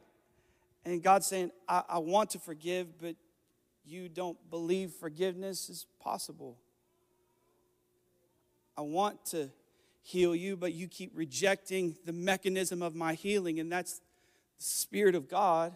And 0.83 1.01
God's 1.01 1.27
saying, 1.27 1.51
I, 1.65 1.83
I 1.87 1.97
want 1.99 2.31
to 2.31 2.39
forgive, 2.39 2.99
but 2.99 3.15
you 3.85 4.09
don't 4.09 4.37
believe 4.49 4.91
forgiveness 4.91 5.69
is 5.69 5.87
possible. 6.01 6.57
I 8.79 8.81
want 8.81 9.25
to 9.31 9.49
heal 10.03 10.33
you, 10.33 10.55
but 10.55 10.71
you 10.71 10.87
keep 10.87 11.11
rejecting 11.13 11.97
the 12.05 12.13
mechanism 12.13 12.81
of 12.81 12.95
my 12.95 13.13
healing, 13.13 13.59
and 13.59 13.69
that's 13.69 13.99
the 14.57 14.63
Spirit 14.63 15.15
of 15.15 15.27
God 15.27 15.75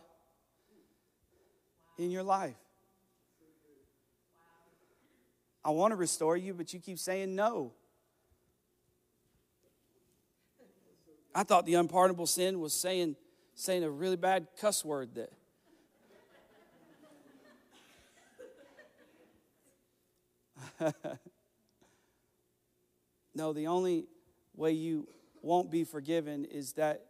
in 1.98 2.12
your 2.12 2.24
life. 2.24 2.56
I 5.66 5.72
want 5.72 5.92
to 5.92 5.98
restore 5.98 6.38
you, 6.38 6.54
but 6.54 6.74
you 6.74 6.80
keep 6.80 6.98
saying 6.98 7.36
no. 7.36 7.74
I 11.36 11.44
thought 11.44 11.66
the 11.66 11.74
unpardonable 11.74 12.28
sin 12.28 12.62
was 12.62 12.72
saying, 12.72 13.18
saying 13.54 13.84
a 13.84 13.90
really 13.90 14.16
bad 14.16 14.48
cuss 14.62 14.86
word 14.86 15.10
that. 20.80 20.96
No, 23.36 23.54
the 23.54 23.68
only 23.68 24.06
way 24.56 24.72
you 24.72 25.08
won't 25.42 25.72
be 25.72 25.84
forgiven 25.84 26.46
is 26.46 26.74
that 26.74 27.06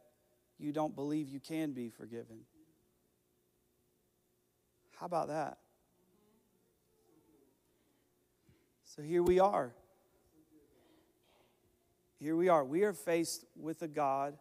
you 0.57 0.71
don't 0.71 0.95
believe 0.95 1.27
you 1.29 1.39
can 1.39 1.71
be 1.73 1.89
forgiven. 1.89 2.39
How 4.97 5.05
about 5.05 5.27
that? 5.27 5.57
So 8.83 9.01
here 9.01 9.23
we 9.23 9.39
are. 9.39 9.73
Here 12.19 12.35
we 12.35 12.47
are. 12.47 12.63
We 12.63 12.83
are 12.83 12.93
faced 12.93 13.43
with 13.55 13.81
a 13.81 13.87
God 13.87 14.37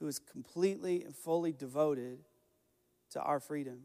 who 0.00 0.06
is 0.06 0.18
completely 0.18 1.04
and 1.04 1.14
fully 1.14 1.52
devoted 1.52 2.18
to 3.10 3.20
our 3.20 3.40
freedom. 3.40 3.82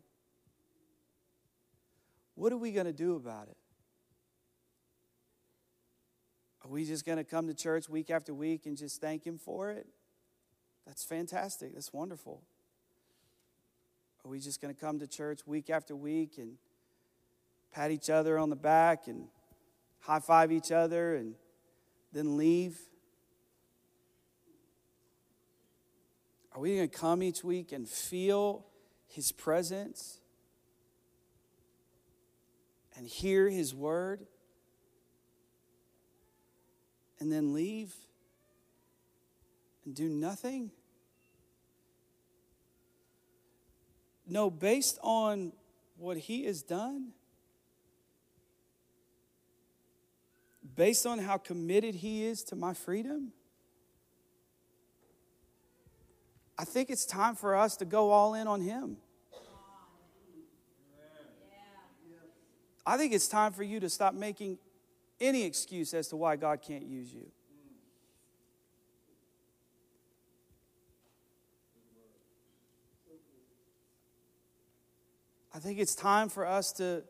What 2.36 2.52
are 2.52 2.58
we 2.58 2.72
going 2.72 2.86
to 2.86 2.94
do 2.94 3.16
about 3.16 3.50
it? 3.50 3.58
Are 6.64 6.70
we 6.70 6.86
just 6.86 7.06
going 7.06 7.18
to 7.18 7.24
come 7.24 7.48
to 7.48 7.54
church 7.54 7.90
week 7.90 8.10
after 8.10 8.34
week 8.34 8.66
and 8.66 8.78
just 8.78 9.02
thank 9.02 9.26
Him 9.26 9.38
for 9.38 9.72
it? 9.72 9.86
That's 10.88 11.04
fantastic. 11.04 11.74
That's 11.74 11.92
wonderful. 11.92 12.42
Are 14.24 14.30
we 14.30 14.40
just 14.40 14.62
going 14.62 14.74
to 14.74 14.80
come 14.80 15.00
to 15.00 15.08
church 15.08 15.42
week 15.46 15.70
after 15.70 15.96
week 15.96 16.38
and 16.38 16.54
pat 17.74 17.92
each 17.92 18.10
other 18.10 18.38
on 18.38 18.50
the 18.50 18.56
back 18.56 19.08
and 19.08 19.28
high 20.00 20.20
five 20.20 20.52
each 20.52 20.72
other 20.72 21.16
and 21.16 21.36
then 22.14 22.38
leave? 22.38 22.78
Are 26.54 26.62
we 26.62 26.78
going 26.78 26.90
to 26.90 26.98
come 26.98 27.22
each 27.24 27.44
week 27.44 27.74
and 27.74 27.90
feel 27.90 28.66
His 29.08 29.34
presence 29.34 30.20
and 32.96 33.06
hear 33.06 33.50
His 33.50 33.76
word 33.76 34.28
and 37.24 37.32
then 37.32 37.54
leave 37.54 37.94
and 39.86 39.96
do 39.96 40.10
nothing? 40.10 40.72
No, 44.28 44.50
based 44.50 45.00
on 45.02 45.54
what 45.96 46.18
He 46.18 46.44
has 46.44 46.62
done, 46.62 47.14
based 50.76 51.06
on 51.06 51.18
how 51.18 51.38
committed 51.38 51.96
He 51.96 52.26
is 52.26 52.44
to 52.44 52.58
my 52.58 52.74
freedom. 52.74 53.32
I 56.58 56.66
think 56.66 56.90
it's 56.90 57.06
time 57.06 57.36
for 57.36 57.56
us 57.56 57.78
to 57.78 57.86
go 57.86 58.12
all 58.12 58.34
in 58.34 58.48
on 58.48 58.60
Him. 58.60 58.98
I 62.86 62.98
think 62.98 63.14
it's 63.14 63.30
time 63.30 63.54
for 63.54 63.64
you 63.64 63.80
to 63.80 63.90
stop 63.90 64.14
making 64.14 64.58
any 65.24 65.44
excuse 65.44 65.94
as 65.94 66.10
to 66.10 66.18
why 66.18 66.36
God 66.36 66.62
can't 66.62 66.86
use 66.86 67.14
you. 67.14 67.26
I 75.56 75.60
think 75.60 75.80
it's 75.80 75.96
time 75.96 76.30
for 76.30 76.46
us 76.46 76.72
to 76.74 77.04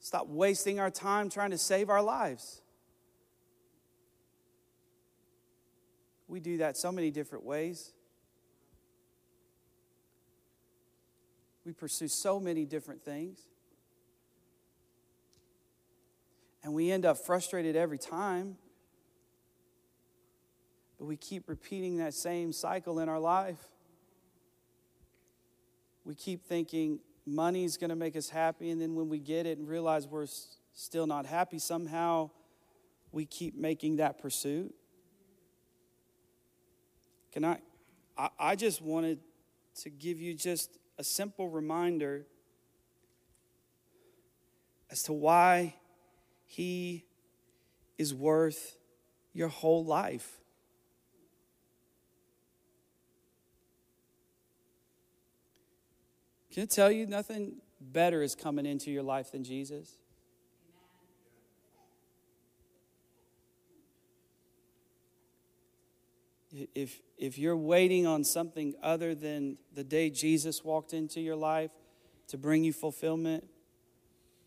stop 0.00 0.26
wasting 0.28 0.78
our 0.78 0.90
time 0.90 1.30
trying 1.30 1.52
to 1.52 1.58
save 1.58 1.88
our 1.88 2.02
lives. 2.02 2.60
We 6.28 6.40
do 6.40 6.58
that 6.58 6.76
so 6.76 6.90
many 6.90 7.10
different 7.10 7.44
ways. 7.44 7.92
We 11.64 11.72
pursue 11.72 12.08
so 12.08 12.38
many 12.38 12.64
different 12.64 13.02
things. 13.02 13.40
And 16.66 16.74
we 16.74 16.90
end 16.90 17.06
up 17.06 17.18
frustrated 17.18 17.76
every 17.76 17.96
time. 17.96 18.56
But 20.98 21.04
we 21.04 21.16
keep 21.16 21.48
repeating 21.48 21.98
that 21.98 22.12
same 22.12 22.52
cycle 22.52 22.98
in 22.98 23.08
our 23.08 23.20
life. 23.20 23.68
We 26.04 26.16
keep 26.16 26.44
thinking 26.44 26.98
money's 27.24 27.76
going 27.76 27.90
to 27.90 27.96
make 27.96 28.16
us 28.16 28.28
happy, 28.28 28.70
and 28.70 28.82
then 28.82 28.96
when 28.96 29.08
we 29.08 29.20
get 29.20 29.46
it 29.46 29.58
and 29.58 29.68
realize 29.68 30.08
we're 30.08 30.26
still 30.72 31.06
not 31.06 31.24
happy, 31.24 31.60
somehow 31.60 32.30
we 33.12 33.26
keep 33.26 33.56
making 33.56 33.96
that 33.96 34.18
pursuit. 34.18 34.74
Can 37.30 37.44
I? 37.44 37.60
I, 38.18 38.28
I 38.40 38.56
just 38.56 38.82
wanted 38.82 39.20
to 39.82 39.90
give 39.90 40.20
you 40.20 40.34
just 40.34 40.78
a 40.98 41.04
simple 41.04 41.48
reminder 41.48 42.26
as 44.90 45.04
to 45.04 45.12
why 45.12 45.76
He 46.56 47.04
is 47.98 48.14
worth 48.14 48.78
your 49.34 49.48
whole 49.48 49.84
life. 49.84 50.40
Can 56.50 56.62
I 56.62 56.66
tell 56.66 56.90
you 56.90 57.06
nothing 57.06 57.56
better 57.78 58.22
is 58.22 58.34
coming 58.34 58.64
into 58.64 58.90
your 58.90 59.02
life 59.02 59.32
than 59.32 59.44
Jesus? 59.44 59.98
if, 66.74 67.02
if 67.18 67.36
you're 67.36 67.54
waiting 67.54 68.06
on 68.06 68.24
something 68.24 68.72
other 68.82 69.14
than 69.14 69.58
the 69.74 69.84
day 69.84 70.08
Jesus 70.08 70.64
walked 70.64 70.94
into 70.94 71.20
your 71.20 71.36
life 71.36 71.70
to 72.28 72.38
bring 72.38 72.64
you 72.64 72.72
fulfillment, 72.72 73.44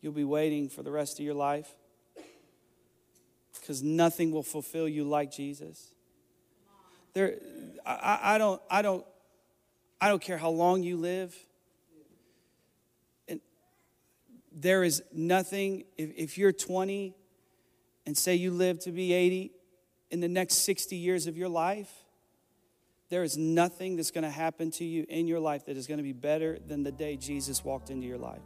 you'll 0.02 0.12
be 0.12 0.24
waiting 0.24 0.70
for 0.70 0.82
the 0.82 0.90
rest 0.90 1.20
of 1.20 1.26
your 1.26 1.36
life 1.36 1.76
because 3.70 3.84
nothing 3.84 4.32
will 4.32 4.42
fulfill 4.42 4.90
you 4.90 5.04
like 5.04 5.32
Jesus. 5.32 5.94
There, 7.14 7.36
I, 7.86 8.20
I, 8.24 8.38
don't, 8.40 8.60
I, 8.68 8.82
don't, 8.82 9.06
I 10.02 10.08
don't 10.08 10.24
care 10.24 10.40
how 10.40 10.50
long 10.50 10.82
you 10.82 10.98
live. 10.98 11.36
And 13.28 13.40
there 14.52 14.84
is 14.84 15.04
nothing, 15.14 15.84
if, 16.00 16.10
if 16.16 16.38
you're 16.40 16.52
20 16.52 17.14
and 18.08 18.18
say 18.18 18.34
you 18.34 18.50
live 18.50 18.80
to 18.80 18.92
be 18.92 19.14
80, 19.14 19.52
in 20.10 20.20
the 20.20 20.28
next 20.28 20.64
60 20.64 20.96
years 20.96 21.28
of 21.28 21.38
your 21.38 21.50
life, 21.50 21.92
there 23.10 23.22
is 23.22 23.38
nothing 23.38 23.98
that's 23.98 24.10
going 24.10 24.24
to 24.24 24.32
happen 24.32 24.72
to 24.72 24.84
you 24.84 25.06
in 25.10 25.28
your 25.28 25.40
life 25.40 25.68
that 25.68 25.78
is 25.78 25.86
going 25.86 26.00
to 26.00 26.04
be 26.04 26.12
better 26.12 26.58
than 26.68 26.82
the 26.82 26.92
day 26.92 27.18
Jesus 27.18 27.64
walked 27.64 27.92
into 27.92 28.08
your 28.08 28.18
life. 28.18 28.42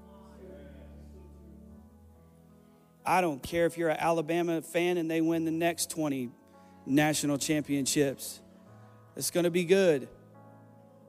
I 3.05 3.21
don't 3.21 3.41
care 3.41 3.65
if 3.65 3.77
you're 3.77 3.89
an 3.89 3.97
Alabama 3.99 4.61
fan 4.61 4.97
and 4.97 5.09
they 5.09 5.21
win 5.21 5.45
the 5.45 5.51
next 5.51 5.89
20 5.89 6.29
national 6.85 7.37
championships. 7.37 8.41
It's 9.15 9.31
going 9.31 9.43
to 9.43 9.51
be 9.51 9.65
good. 9.65 10.07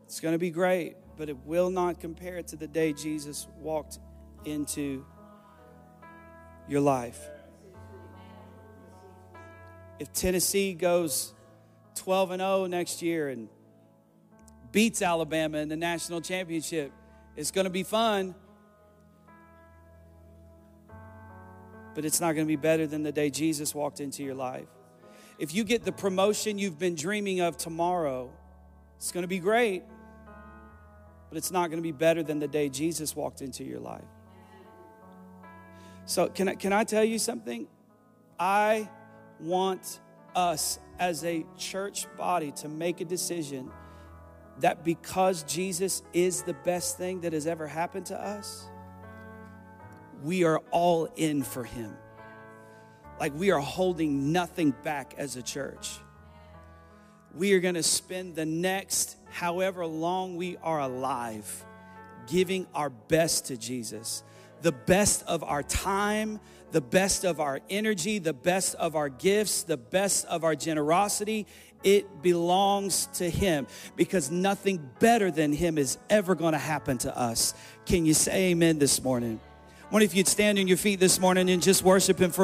It's 0.04 0.20
going 0.20 0.34
to 0.34 0.38
be 0.38 0.50
great, 0.50 0.96
but 1.16 1.28
it 1.28 1.36
will 1.44 1.70
not 1.70 2.00
compare 2.00 2.42
to 2.42 2.56
the 2.56 2.66
day 2.66 2.92
Jesus 2.92 3.46
walked 3.60 3.98
into 4.44 5.04
your 6.68 6.80
life 6.80 7.30
if 9.98 10.12
Tennessee 10.12 10.74
goes 10.74 11.32
12 11.96 12.32
and 12.32 12.40
0 12.40 12.66
next 12.66 13.02
year 13.02 13.28
and 13.28 13.48
beats 14.72 15.02
Alabama 15.02 15.58
in 15.58 15.68
the 15.68 15.76
national 15.76 16.20
championship, 16.20 16.92
it's 17.36 17.50
going 17.50 17.64
to 17.64 17.70
be 17.70 17.84
fun. 17.84 18.34
But 21.94 22.04
it's 22.04 22.20
not 22.20 22.34
going 22.34 22.46
to 22.46 22.48
be 22.48 22.56
better 22.56 22.86
than 22.86 23.02
the 23.02 23.12
day 23.12 23.30
Jesus 23.30 23.74
walked 23.74 24.00
into 24.00 24.22
your 24.22 24.34
life. 24.34 24.68
If 25.38 25.54
you 25.54 25.64
get 25.64 25.84
the 25.84 25.92
promotion 25.92 26.58
you've 26.58 26.78
been 26.78 26.94
dreaming 26.94 27.40
of 27.40 27.56
tomorrow, 27.56 28.30
it's 28.96 29.12
going 29.12 29.22
to 29.22 29.28
be 29.28 29.38
great. 29.38 29.82
But 31.28 31.38
it's 31.38 31.50
not 31.50 31.70
going 31.70 31.78
to 31.78 31.82
be 31.82 31.92
better 31.92 32.22
than 32.22 32.38
the 32.38 32.48
day 32.48 32.68
Jesus 32.68 33.16
walked 33.16 33.42
into 33.42 33.64
your 33.64 33.80
life. 33.80 34.04
So, 36.06 36.28
can 36.28 36.48
I, 36.48 36.54
can 36.54 36.72
I 36.72 36.84
tell 36.84 37.02
you 37.02 37.18
something? 37.18 37.66
I 38.38 38.88
want 39.40 40.00
us 40.34 40.78
as 40.98 41.24
a 41.24 41.44
church 41.56 42.06
body 42.16 42.52
to 42.52 42.68
make 42.68 43.00
a 43.00 43.04
decision 43.04 43.70
that 44.60 44.84
because 44.84 45.42
Jesus 45.44 46.02
is 46.12 46.42
the 46.42 46.54
best 46.54 46.96
thing 46.96 47.22
that 47.22 47.32
has 47.32 47.46
ever 47.46 47.66
happened 47.66 48.06
to 48.06 48.20
us, 48.20 48.66
we 50.24 50.44
are 50.44 50.58
all 50.70 51.08
in 51.16 51.42
for 51.42 51.64
him. 51.64 51.94
Like 53.20 53.34
we 53.34 53.50
are 53.50 53.60
holding 53.60 54.32
nothing 54.32 54.72
back 54.82 55.14
as 55.18 55.36
a 55.36 55.42
church. 55.42 55.90
We 57.36 57.52
are 57.52 57.60
going 57.60 57.74
to 57.74 57.82
spend 57.82 58.34
the 58.34 58.46
next 58.46 59.16
however 59.30 59.86
long 59.86 60.36
we 60.36 60.56
are 60.56 60.80
alive 60.80 61.64
giving 62.26 62.66
our 62.74 62.88
best 62.88 63.46
to 63.46 63.56
Jesus, 63.56 64.22
the 64.62 64.72
best 64.72 65.22
of 65.24 65.44
our 65.44 65.62
time, 65.62 66.40
the 66.70 66.80
best 66.80 67.24
of 67.24 67.38
our 67.38 67.60
energy, 67.68 68.18
the 68.18 68.32
best 68.32 68.74
of 68.76 68.96
our 68.96 69.10
gifts, 69.10 69.64
the 69.64 69.76
best 69.76 70.24
of 70.26 70.42
our 70.42 70.56
generosity. 70.56 71.46
It 71.82 72.22
belongs 72.22 73.06
to 73.14 73.28
Him 73.28 73.66
because 73.94 74.30
nothing 74.30 74.88
better 75.00 75.30
than 75.30 75.52
Him 75.52 75.76
is 75.76 75.98
ever 76.08 76.34
going 76.34 76.52
to 76.52 76.58
happen 76.58 76.96
to 76.98 77.16
us. 77.16 77.52
Can 77.84 78.06
you 78.06 78.14
say 78.14 78.52
amen 78.52 78.78
this 78.78 79.02
morning? 79.02 79.38
Wonder 79.90 80.04
if 80.04 80.14
you'd 80.14 80.26
stand 80.26 80.58
on 80.58 80.66
your 80.66 80.76
feet 80.76 80.98
this 80.98 81.20
morning 81.20 81.48
and 81.50 81.62
just 81.62 81.84
worship 81.84 82.20
Him 82.20 82.32
for 82.32 82.42